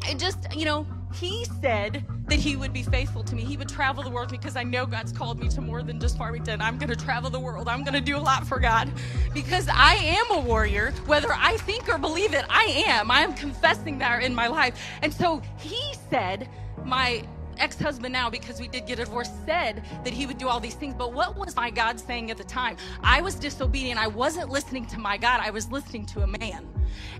it 0.08 0.18
just, 0.18 0.38
you 0.54 0.64
know, 0.64 0.86
he 1.14 1.44
said 1.60 2.04
that 2.28 2.38
he 2.38 2.54
would 2.54 2.72
be 2.72 2.82
faithful 2.82 3.24
to 3.24 3.34
me. 3.34 3.44
He 3.44 3.56
would 3.56 3.68
travel 3.68 4.02
the 4.02 4.10
world 4.10 4.30
because 4.30 4.54
I 4.56 4.62
know 4.62 4.86
God's 4.86 5.12
called 5.12 5.40
me 5.40 5.48
to 5.48 5.60
more 5.60 5.82
than 5.82 5.98
just 5.98 6.16
Farmington. 6.16 6.60
I'm 6.60 6.78
going 6.78 6.88
to 6.88 6.96
travel 6.96 7.30
the 7.30 7.40
world. 7.40 7.68
I'm 7.68 7.82
going 7.82 7.94
to 7.94 8.00
do 8.00 8.16
a 8.16 8.20
lot 8.20 8.46
for 8.46 8.60
God 8.60 8.90
because 9.34 9.68
I 9.68 9.94
am 9.94 10.26
a 10.30 10.40
warrior. 10.40 10.92
Whether 11.06 11.32
I 11.32 11.56
think 11.58 11.88
or 11.88 11.98
believe 11.98 12.32
it, 12.32 12.44
I 12.48 12.84
am. 12.86 13.10
I 13.10 13.20
am 13.20 13.34
confessing 13.34 13.98
that 13.98 14.22
in 14.22 14.34
my 14.34 14.46
life. 14.46 14.80
And 15.02 15.12
so 15.12 15.42
he 15.58 15.94
said, 16.08 16.48
my 16.84 17.24
ex-husband 17.60 18.12
now 18.12 18.28
because 18.30 18.60
we 18.60 18.68
did 18.68 18.86
get 18.86 18.98
a 18.98 19.04
divorce 19.04 19.30
said 19.46 19.84
that 20.04 20.12
he 20.12 20.26
would 20.26 20.38
do 20.38 20.48
all 20.48 20.60
these 20.60 20.74
things 20.74 20.94
but 20.94 21.12
what 21.12 21.36
was 21.36 21.54
my 21.56 21.70
god 21.70 21.98
saying 21.98 22.30
at 22.30 22.36
the 22.36 22.44
time 22.44 22.76
i 23.02 23.20
was 23.20 23.34
disobedient 23.34 24.00
i 24.00 24.06
wasn't 24.06 24.48
listening 24.48 24.86
to 24.86 24.98
my 24.98 25.16
god 25.16 25.40
i 25.42 25.50
was 25.50 25.70
listening 25.70 26.04
to 26.06 26.22
a 26.22 26.26
man 26.26 26.66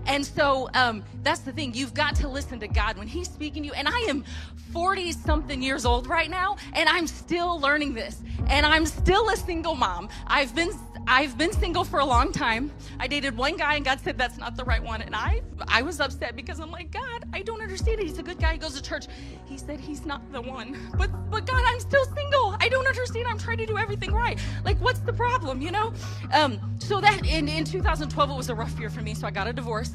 and 0.07 0.25
so 0.25 0.69
um, 0.73 1.03
that's 1.23 1.41
the 1.41 1.51
thing. 1.51 1.73
You've 1.73 1.93
got 1.93 2.15
to 2.17 2.27
listen 2.27 2.59
to 2.59 2.67
God 2.67 2.97
when 2.97 3.07
He's 3.07 3.29
speaking 3.29 3.63
to 3.63 3.67
you. 3.67 3.73
And 3.73 3.87
I 3.87 3.99
am 4.09 4.23
40 4.71 5.11
something 5.11 5.61
years 5.61 5.85
old 5.85 6.07
right 6.07 6.29
now, 6.29 6.57
and 6.73 6.87
I'm 6.89 7.07
still 7.07 7.59
learning 7.59 7.93
this. 7.93 8.21
And 8.47 8.65
I'm 8.65 8.85
still 8.85 9.29
a 9.29 9.37
single 9.37 9.75
mom. 9.75 10.09
I've 10.27 10.53
been 10.55 10.71
I've 11.07 11.37
been 11.37 11.51
single 11.51 11.83
for 11.83 11.99
a 11.99 12.05
long 12.05 12.31
time. 12.31 12.71
I 12.99 13.07
dated 13.07 13.35
one 13.35 13.57
guy 13.57 13.75
and 13.75 13.83
God 13.83 13.99
said 13.99 14.17
that's 14.17 14.37
not 14.37 14.55
the 14.55 14.63
right 14.63 14.83
one. 14.83 15.01
And 15.01 15.15
I 15.15 15.41
I 15.67 15.81
was 15.81 15.99
upset 15.99 16.35
because 16.35 16.59
I'm 16.59 16.71
like, 16.71 16.91
God, 16.91 17.25
I 17.33 17.41
don't 17.41 17.61
understand 17.61 17.99
it. 17.99 18.07
He's 18.07 18.19
a 18.19 18.23
good 18.23 18.39
guy. 18.39 18.53
He 18.53 18.57
goes 18.57 18.75
to 18.75 18.81
church. 18.81 19.07
He 19.45 19.57
said 19.57 19.79
he's 19.79 20.05
not 20.05 20.21
the 20.31 20.41
one. 20.41 20.77
But 20.97 21.09
but 21.29 21.45
God, 21.45 21.63
I'm 21.65 21.79
still 21.79 22.05
single. 22.05 22.55
I 22.59 22.69
don't 22.69 22.87
understand. 22.87 23.27
I'm 23.27 23.39
trying 23.39 23.57
to 23.57 23.65
do 23.65 23.77
everything 23.77 24.11
right. 24.11 24.39
Like 24.63 24.79
what's 24.79 24.99
the 24.99 25.13
problem, 25.13 25.61
you 25.61 25.71
know? 25.71 25.93
Um 26.33 26.59
so 26.79 27.01
that 27.01 27.25
in 27.25 27.47
in 27.49 27.65
2012 27.65 28.29
it 28.29 28.35
was 28.35 28.49
a 28.49 28.55
rough 28.55 28.79
year 28.79 28.89
for 28.89 29.01
me. 29.01 29.13
So 29.13 29.27
I 29.27 29.31
got 29.31 29.47
a 29.47 29.53
divorce. 29.53 29.91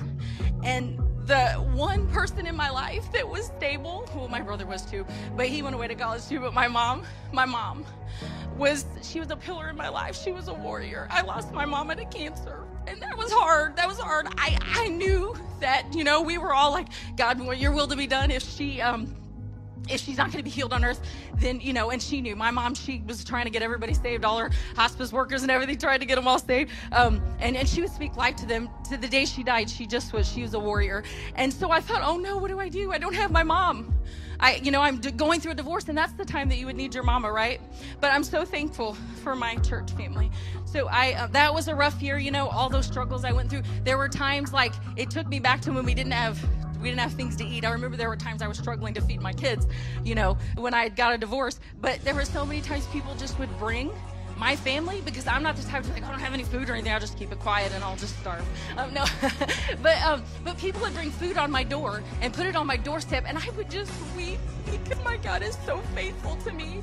And 0.62 1.00
the 1.26 1.54
one 1.74 2.06
person 2.08 2.46
in 2.46 2.54
my 2.54 2.70
life 2.70 3.10
that 3.12 3.28
was 3.28 3.46
stable, 3.46 4.08
well, 4.14 4.28
my 4.28 4.40
brother 4.40 4.64
was 4.64 4.82
too, 4.82 5.04
but 5.36 5.46
he 5.46 5.62
went 5.62 5.74
away 5.74 5.88
to 5.88 5.94
college 5.94 6.26
too. 6.28 6.40
But 6.40 6.54
my 6.54 6.68
mom, 6.68 7.02
my 7.32 7.44
mom, 7.44 7.84
was 8.56 8.86
she 9.02 9.20
was 9.20 9.30
a 9.30 9.36
pillar 9.36 9.68
in 9.68 9.76
my 9.76 9.88
life. 9.88 10.16
She 10.16 10.32
was 10.32 10.48
a 10.48 10.54
warrior. 10.54 11.08
I 11.10 11.22
lost 11.22 11.52
my 11.52 11.64
mom 11.64 11.88
to 11.88 12.04
cancer, 12.06 12.64
and 12.86 13.00
that 13.02 13.16
was 13.16 13.32
hard. 13.32 13.76
That 13.76 13.88
was 13.88 13.98
hard. 13.98 14.28
I 14.38 14.58
I 14.62 14.88
knew 14.88 15.36
that 15.60 15.92
you 15.92 16.04
know 16.04 16.22
we 16.22 16.38
were 16.38 16.54
all 16.54 16.70
like, 16.70 16.88
God, 17.16 17.40
your 17.58 17.72
will 17.72 17.88
to 17.88 17.96
be 17.96 18.06
done. 18.06 18.30
If 18.30 18.42
she 18.42 18.80
um 18.80 19.14
if 19.88 20.00
she's 20.00 20.16
not 20.16 20.26
going 20.26 20.38
to 20.38 20.42
be 20.42 20.50
healed 20.50 20.72
on 20.72 20.84
earth, 20.84 21.00
then, 21.36 21.60
you 21.60 21.72
know, 21.72 21.90
and 21.90 22.02
she 22.02 22.20
knew. 22.20 22.36
My 22.36 22.50
mom, 22.50 22.74
she 22.74 23.02
was 23.06 23.24
trying 23.24 23.44
to 23.44 23.50
get 23.50 23.62
everybody 23.62 23.94
saved, 23.94 24.24
all 24.24 24.38
her 24.38 24.50
hospice 24.74 25.12
workers 25.12 25.42
and 25.42 25.50
everything, 25.50 25.78
trying 25.78 26.00
to 26.00 26.06
get 26.06 26.16
them 26.16 26.28
all 26.28 26.38
saved. 26.38 26.70
Um, 26.92 27.22
and, 27.38 27.56
and 27.56 27.68
she 27.68 27.80
would 27.80 27.92
speak 27.92 28.16
life 28.16 28.36
to 28.36 28.46
them. 28.46 28.68
To 28.90 28.96
the 28.96 29.08
day 29.08 29.24
she 29.24 29.42
died, 29.42 29.70
she 29.70 29.86
just 29.86 30.12
was, 30.12 30.28
she 30.30 30.42
was 30.42 30.54
a 30.54 30.60
warrior. 30.60 31.04
And 31.34 31.52
so 31.52 31.70
I 31.70 31.80
thought, 31.80 32.02
oh 32.04 32.16
no, 32.16 32.36
what 32.38 32.48
do 32.48 32.58
I 32.58 32.68
do? 32.68 32.92
I 32.92 32.98
don't 32.98 33.14
have 33.14 33.30
my 33.30 33.42
mom. 33.42 33.94
I, 34.38 34.56
you 34.56 34.70
know, 34.70 34.82
I'm 34.82 35.00
going 35.00 35.40
through 35.40 35.52
a 35.52 35.54
divorce, 35.54 35.88
and 35.88 35.96
that's 35.96 36.12
the 36.12 36.24
time 36.24 36.48
that 36.50 36.58
you 36.58 36.66
would 36.66 36.76
need 36.76 36.94
your 36.94 37.04
mama, 37.04 37.32
right? 37.32 37.60
But 38.00 38.12
I'm 38.12 38.22
so 38.22 38.44
thankful 38.44 38.94
for 39.22 39.34
my 39.34 39.56
church 39.56 39.92
family. 39.92 40.30
So 40.66 40.88
I, 40.88 41.14
uh, 41.14 41.26
that 41.28 41.54
was 41.54 41.68
a 41.68 41.74
rough 41.74 42.02
year, 42.02 42.18
you 42.18 42.30
know, 42.30 42.48
all 42.48 42.68
those 42.68 42.86
struggles 42.86 43.24
I 43.24 43.32
went 43.32 43.48
through. 43.48 43.62
There 43.84 43.96
were 43.96 44.08
times 44.08 44.52
like 44.52 44.74
it 44.96 45.10
took 45.10 45.26
me 45.26 45.40
back 45.40 45.62
to 45.62 45.72
when 45.72 45.84
we 45.84 45.94
didn't 45.94 46.12
have 46.12 46.38
we 46.80 46.88
didn't 46.88 47.00
have 47.00 47.12
things 47.12 47.36
to 47.36 47.44
eat. 47.44 47.64
I 47.64 47.70
remember 47.70 47.96
there 47.96 48.08
were 48.08 48.16
times 48.16 48.42
I 48.42 48.48
was 48.48 48.58
struggling 48.58 48.94
to 48.94 49.00
feed 49.00 49.20
my 49.20 49.32
kids, 49.32 49.66
you 50.04 50.14
know, 50.14 50.36
when 50.56 50.74
I 50.74 50.88
got 50.88 51.14
a 51.14 51.18
divorce. 51.18 51.60
But 51.80 52.02
there 52.02 52.14
were 52.14 52.24
so 52.24 52.44
many 52.44 52.60
times 52.60 52.86
people 52.86 53.14
just 53.16 53.38
would 53.38 53.56
bring 53.58 53.90
my 54.38 54.54
family 54.54 55.00
because 55.04 55.26
I'm 55.26 55.42
not 55.42 55.56
the 55.56 55.62
type 55.62 55.82
to 55.84 55.92
like 55.92 56.04
I 56.04 56.10
don't 56.10 56.20
have 56.20 56.34
any 56.34 56.44
food 56.44 56.68
or 56.68 56.74
anything. 56.74 56.92
I'll 56.92 57.00
just 57.00 57.18
keep 57.18 57.32
it 57.32 57.38
quiet 57.40 57.72
and 57.72 57.82
I'll 57.82 57.96
just 57.96 58.18
starve. 58.20 58.44
Um, 58.76 58.92
no, 58.92 59.04
but 59.82 60.00
um, 60.02 60.22
but 60.44 60.58
people 60.58 60.80
would 60.82 60.94
bring 60.94 61.10
food 61.10 61.38
on 61.38 61.50
my 61.50 61.64
door 61.64 62.02
and 62.20 62.32
put 62.32 62.46
it 62.46 62.56
on 62.56 62.66
my 62.66 62.76
doorstep, 62.76 63.24
and 63.26 63.38
I 63.38 63.48
would 63.56 63.70
just 63.70 63.92
weep 64.16 64.38
because 64.70 65.02
my 65.04 65.16
God 65.18 65.42
is 65.42 65.56
so 65.64 65.78
faithful 65.94 66.36
to 66.36 66.52
me. 66.52 66.82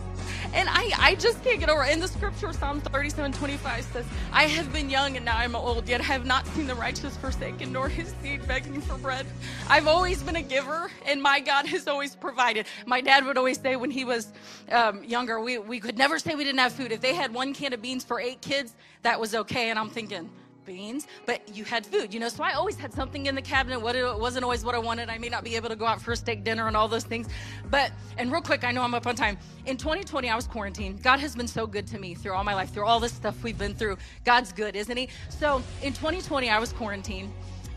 And 0.54 0.70
I, 0.70 0.92
I 1.00 1.16
just 1.16 1.44
can't 1.44 1.60
get 1.60 1.70
over. 1.70 1.84
In 1.84 2.00
the 2.00 2.08
scripture, 2.08 2.54
Psalm 2.54 2.80
37 2.82 3.34
25 3.34 3.84
says, 3.86 4.06
I 4.32 4.44
have 4.44 4.72
been 4.72 4.90
young 4.90 5.16
and 5.16 5.26
now 5.26 5.38
I'm 5.38 5.56
old, 5.56 5.88
yet 5.88 6.02
I 6.02 6.06
have 6.06 6.26
not 6.26 6.46
seen 6.48 6.68
the 6.68 6.76
righteous 6.76 7.18
forsaken, 7.18 7.72
nor 7.72 7.90
his 7.90 8.14
seed 8.22 8.48
begging 8.48 8.82
for 8.82 8.98
bread. 8.98 9.26
I've 9.70 9.88
always 9.88 10.22
been 10.22 10.36
a 10.36 10.42
giver, 10.42 10.92
and 11.06 11.22
my 11.22 11.40
God 11.40 11.66
has 11.68 11.88
always 11.88 12.16
provided. 12.16 12.68
My 12.86 13.02
dad 13.02 13.26
would 13.26 13.38
always 13.38 13.60
say 13.60 13.76
when 13.76 13.92
he 13.92 14.06
was 14.06 14.32
um, 14.72 15.04
younger, 15.04 15.40
we, 15.40 15.58
we 15.58 15.80
could 15.80 15.98
never 15.98 16.20
say 16.20 16.36
we 16.36 16.44
didn't 16.44 16.60
have 16.60 16.74
food. 16.74 16.92
If 16.92 17.02
they 17.02 17.14
had 17.14 17.34
one 17.34 17.54
can 17.54 17.74
of 17.74 17.82
beans 17.82 18.04
for 18.04 18.20
eight 18.20 18.42
kids, 18.42 18.76
that 19.02 19.20
was 19.20 19.34
okay. 19.36 19.70
And 19.70 19.80
I'm 19.80 19.90
thinking, 19.90 20.30
beans, 20.66 21.08
but 21.26 21.42
you 21.56 21.64
had 21.64 21.86
food, 21.86 22.14
you 22.14 22.20
know. 22.20 22.30
So 22.30 22.44
I 22.44 22.54
always 22.54 22.78
had 22.78 22.94
something 22.94 23.26
in 23.26 23.36
the 23.36 23.42
cabinet. 23.42 23.80
What 23.80 23.96
it 23.96 24.20
wasn't 24.20 24.44
always 24.44 24.64
what 24.64 24.76
I 24.76 24.80
wanted. 24.80 25.10
I 25.10 25.18
may 25.18 25.30
not 25.30 25.44
be 25.44 25.56
able 25.56 25.70
to 25.70 25.76
go 25.76 25.86
out 25.86 26.02
for 26.02 26.12
a 26.12 26.18
steak 26.18 26.44
dinner 26.44 26.68
and 26.68 26.78
all 26.78 26.88
those 26.88 27.04
things, 27.04 27.28
but 27.70 27.92
and 28.18 28.32
real 28.32 28.42
quick, 28.42 28.64
I 28.64 28.72
know 28.72 28.82
I'm 28.82 28.94
up 28.94 29.08
on 29.08 29.16
time. 29.16 29.38
In 29.66 29.78
2020, 29.78 30.30
I 30.30 30.36
was 30.36 30.48
quarantined. 30.48 31.02
God 31.04 31.20
has 31.20 31.36
been 31.36 31.48
so 31.48 31.66
good 31.66 31.88
to 31.88 32.00
me 32.00 32.16
through 32.16 32.34
all 32.34 32.44
my 32.44 32.54
life, 32.54 32.74
through 32.74 32.86
all 32.86 33.00
this 33.00 33.14
stuff 33.14 33.44
we've 33.44 33.58
been 33.58 33.76
through. 33.76 33.98
God's 34.26 34.52
good, 34.52 34.76
isn't 34.76 34.96
He? 34.96 35.10
So 35.30 35.62
in 35.82 35.94
2020, 35.94 36.50
I 36.50 36.60
was 36.60 36.74
quarantined. 36.74 37.32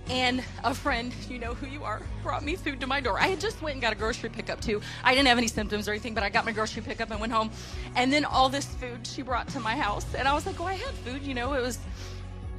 And 0.09 0.45
a 0.63 0.73
friend, 0.73 1.13
you 1.29 1.39
know 1.39 1.55
who 1.55 1.67
you 1.67 1.83
are, 1.83 2.01
brought 2.23 2.45
me 2.45 2.55
food 2.55 2.79
to 2.81 2.87
my 2.87 3.01
door. 3.01 3.19
I 3.19 3.27
had 3.27 3.41
just 3.41 3.61
went 3.61 3.75
and 3.75 3.83
got 3.83 3.93
a 3.93 3.97
grocery 3.97 4.31
pickup 4.31 4.61
too. 4.61 4.81
I 5.03 5.15
didn't 5.15 5.27
have 5.27 5.37
any 5.37 5.49
symptoms 5.49 5.89
or 5.89 5.91
anything, 5.91 6.15
but 6.15 6.23
I 6.23 6.29
got 6.29 6.45
my 6.45 6.53
grocery 6.53 6.83
pickup 6.83 7.11
and 7.11 7.21
went 7.21 7.33
home. 7.33 7.51
And 7.97 8.13
then 8.13 8.25
all 8.25 8.49
this 8.49 8.67
food 8.67 9.05
she 9.05 9.23
brought 9.23 9.49
to 9.49 9.61
my 9.61 9.75
house, 9.75 10.07
and 10.15 10.29
I 10.29 10.33
was 10.33 10.47
like, 10.47 10.61
"Oh, 10.61 10.65
I 10.65 10.75
had 10.75 10.95
food." 10.95 11.25
You 11.25 11.35
know, 11.35 11.55
it 11.55 11.61
was 11.61 11.81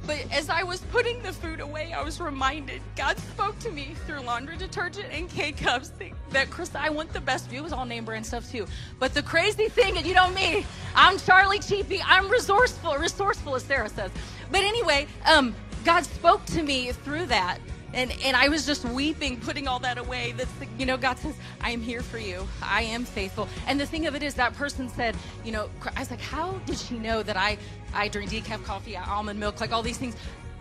but 0.06 0.24
as 0.32 0.48
I 0.48 0.62
was 0.62 0.80
putting 0.92 1.22
the 1.22 1.32
food 1.32 1.60
away, 1.60 1.92
I 1.92 2.02
was 2.02 2.20
reminded 2.20 2.80
God 2.96 3.18
spoke 3.18 3.58
to 3.60 3.70
me 3.70 3.94
through 4.06 4.20
laundry 4.20 4.56
detergent 4.56 5.06
and 5.12 5.28
K 5.28 5.52
cups 5.52 5.92
that 6.30 6.50
Chris, 6.50 6.74
I 6.74 6.90
want 6.90 7.12
the 7.12 7.20
best 7.20 7.48
view. 7.48 7.60
It 7.60 7.64
was 7.64 7.72
all 7.72 7.84
name 7.84 8.04
brand 8.04 8.26
stuff 8.26 8.50
too. 8.50 8.66
But 8.98 9.14
the 9.14 9.22
crazy 9.22 9.68
thing, 9.68 9.96
and 9.96 10.06
you 10.06 10.14
know 10.14 10.30
me, 10.30 10.66
I'm 10.94 11.18
Charlie 11.18 11.58
Cheapy. 11.58 12.00
I'm 12.04 12.28
resourceful, 12.28 12.96
resourceful 12.96 13.54
as 13.54 13.62
Sarah 13.62 13.88
says. 13.88 14.10
But 14.50 14.60
anyway, 14.62 15.06
um, 15.26 15.54
God 15.84 16.04
spoke 16.04 16.44
to 16.46 16.62
me 16.62 16.92
through 16.92 17.26
that 17.26 17.58
and 17.94 18.12
and 18.24 18.36
I 18.36 18.48
was 18.48 18.66
just 18.66 18.84
weeping, 18.84 19.40
putting 19.40 19.66
all 19.66 19.78
that 19.80 19.98
away. 19.98 20.32
The, 20.32 20.46
you 20.78 20.86
know, 20.86 20.96
God 20.96 21.18
says, 21.18 21.34
"I 21.60 21.70
am 21.70 21.80
here 21.80 22.02
for 22.02 22.18
you. 22.18 22.46
I 22.62 22.82
am 22.82 23.04
faithful." 23.04 23.48
And 23.66 23.80
the 23.80 23.86
thing 23.86 24.06
of 24.06 24.14
it 24.14 24.22
is, 24.22 24.34
that 24.34 24.54
person 24.54 24.88
said, 24.88 25.16
you 25.44 25.52
know, 25.52 25.70
I 25.96 26.00
was 26.00 26.10
like, 26.10 26.20
"How 26.20 26.52
did 26.66 26.78
she 26.78 26.98
know 26.98 27.22
that 27.22 27.36
I 27.36 27.58
I 27.94 28.08
drink 28.08 28.30
decaf 28.30 28.64
coffee, 28.64 28.96
almond 28.96 29.40
milk, 29.40 29.60
like 29.60 29.72
all 29.72 29.82
these 29.82 29.98
things?" 29.98 30.16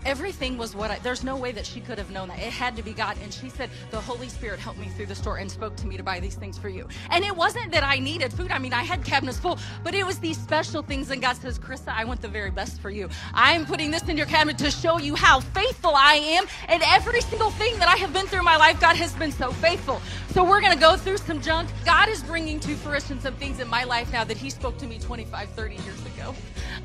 Everything 0.08 0.58
was 0.58 0.74
what 0.74 0.90
I, 0.90 1.00
there's 1.00 1.24
no 1.24 1.36
way 1.36 1.52
that 1.52 1.66
she 1.66 1.82
could 1.82 1.98
have 1.98 2.10
known 2.12 2.30
that. 2.30 2.40
It 2.40 2.54
had 2.54 2.78
to 2.78 2.82
be 2.82 2.94
God. 2.94 3.18
And 3.22 3.32
she 3.34 3.50
said, 3.50 3.70
The 3.92 4.00
Holy 4.00 4.30
Spirit 4.30 4.58
helped 4.58 4.80
me 4.80 4.88
through 4.88 5.08
the 5.08 5.16
store 5.16 5.38
and 5.38 5.52
spoke 5.52 5.76
to 5.76 5.88
me 5.88 5.98
to 5.98 6.04
buy 6.04 6.22
these 6.22 6.36
things 6.36 6.58
for 6.58 6.70
you. 6.70 6.88
And 7.12 7.26
it 7.26 7.36
wasn't 7.36 7.72
that 7.74 7.84
I 7.84 8.00
needed 8.00 8.32
food. 8.32 8.50
I 8.50 8.58
mean, 8.58 8.74
I 8.74 8.84
had 8.84 9.04
cabinets 9.04 9.38
full, 9.38 9.60
but 9.84 9.94
it 9.94 10.06
was 10.06 10.18
these 10.20 10.38
special 10.38 10.82
things. 10.82 11.12
And 11.12 11.22
God 11.22 11.36
says, 11.36 11.60
Krista, 11.60 11.90
I 11.90 12.06
want 12.06 12.22
the 12.22 12.30
very 12.30 12.52
best 12.52 12.80
for 12.80 12.90
you. 12.90 13.10
I'm 13.34 13.66
putting 13.66 13.92
this 13.92 14.08
in 14.08 14.16
your 14.16 14.28
cabinet 14.28 14.58
to 14.60 14.72
show 14.72 14.98
you 14.98 15.14
how 15.14 15.42
faithful 15.42 15.92
I 15.94 16.14
am. 16.14 16.46
And 16.70 16.82
every 16.86 17.20
single 17.22 17.52
thing 17.52 17.78
that 17.80 17.90
I 17.90 17.98
have 17.98 18.14
been 18.14 18.28
through 18.28 18.40
in 18.40 18.46
my 18.46 18.58
life, 18.58 18.80
God 18.80 18.96
has 18.96 19.14
been 19.14 19.34
so 19.34 19.52
faithful. 19.52 20.02
So 20.30 20.44
we're 20.46 20.62
going 20.62 20.74
to 20.74 20.80
go 20.80 20.96
through 20.96 21.18
some 21.18 21.42
junk. 21.42 21.70
God 21.84 22.08
is 22.08 22.24
bringing 22.24 22.62
to 22.62 22.76
fruition 22.76 23.20
some 23.20 23.36
things 23.36 23.60
in 23.60 23.68
my 23.68 23.84
life 23.84 24.14
now 24.14 24.24
that 24.24 24.38
He 24.38 24.50
spoke 24.50 24.78
to 24.78 24.88
me 24.88 25.00
25, 25.00 25.50
30 25.50 25.76
years 25.76 26.06
ago. 26.06 26.34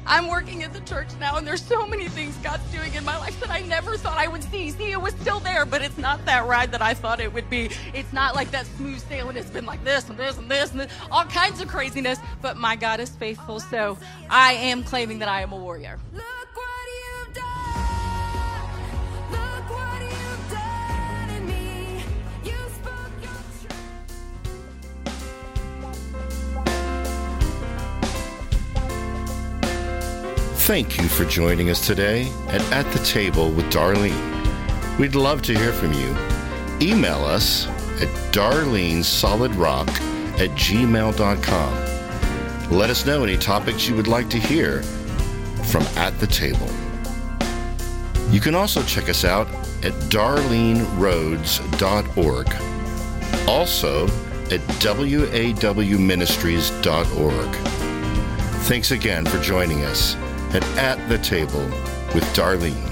I'm 0.06 0.28
working 0.28 0.64
at 0.64 0.72
the 0.72 0.80
church 0.80 1.08
now, 1.20 1.36
and 1.36 1.46
there's 1.46 1.62
so 1.62 1.86
many 1.86 2.08
things 2.08 2.36
God's 2.38 2.64
doing 2.72 2.92
in 2.94 3.04
my 3.12 3.18
life 3.18 3.38
that 3.40 3.50
I 3.50 3.60
never 3.60 3.96
thought 3.98 4.16
I 4.16 4.26
would 4.26 4.42
see. 4.44 4.70
See, 4.70 4.90
it 4.90 5.00
was 5.00 5.12
still 5.14 5.40
there, 5.40 5.66
but 5.66 5.82
it's 5.82 5.98
not 5.98 6.24
that 6.24 6.46
ride 6.46 6.72
that 6.72 6.80
I 6.80 6.94
thought 6.94 7.20
it 7.20 7.32
would 7.32 7.48
be. 7.50 7.68
It's 7.92 8.12
not 8.12 8.34
like 8.34 8.50
that 8.52 8.64
smooth 8.64 9.00
sailing. 9.06 9.36
It's 9.36 9.50
been 9.50 9.66
like 9.66 9.84
this 9.84 10.08
and 10.08 10.18
this 10.18 10.38
and 10.38 10.50
this 10.50 10.70
and 10.70 10.80
this, 10.80 10.92
all 11.10 11.24
kinds 11.24 11.60
of 11.60 11.68
craziness. 11.68 12.18
But 12.40 12.56
my 12.56 12.74
God 12.74 13.00
is 13.00 13.10
faithful, 13.10 13.60
so 13.60 13.98
I 14.30 14.52
am 14.54 14.82
claiming 14.82 15.18
that 15.18 15.28
I 15.28 15.42
am 15.42 15.52
a 15.52 15.56
warrior. 15.56 15.98
Thank 30.62 30.96
you 30.96 31.04
for 31.08 31.24
joining 31.24 31.70
us 31.70 31.84
today 31.84 32.30
at 32.46 32.62
At 32.70 32.86
the 32.92 33.00
Table 33.00 33.50
with 33.50 33.64
Darlene. 33.64 34.96
We'd 34.96 35.16
love 35.16 35.42
to 35.42 35.58
hear 35.58 35.72
from 35.72 35.92
you. 35.92 36.16
Email 36.80 37.24
us 37.24 37.66
at 38.00 38.06
darlenesolidrock 38.32 39.88
at 40.38 40.50
gmail.com. 40.50 42.70
Let 42.70 42.90
us 42.90 43.04
know 43.04 43.24
any 43.24 43.36
topics 43.36 43.88
you 43.88 43.96
would 43.96 44.06
like 44.06 44.30
to 44.30 44.38
hear 44.38 44.84
from 45.64 45.82
At 45.96 46.16
the 46.20 46.28
Table. 46.28 46.70
You 48.30 48.38
can 48.38 48.54
also 48.54 48.84
check 48.84 49.08
us 49.08 49.24
out 49.24 49.48
at 49.82 49.94
darleneroads.org. 50.12 52.46
Also 53.48 54.06
at 54.06 54.60
wawministries.org. 54.78 57.54
Thanks 58.64 58.92
again 58.92 59.26
for 59.26 59.40
joining 59.40 59.84
us 59.84 60.16
at 60.54 60.62
At 60.76 61.08
the 61.08 61.18
Table 61.18 61.64
with 62.14 62.24
Darlene. 62.34 62.91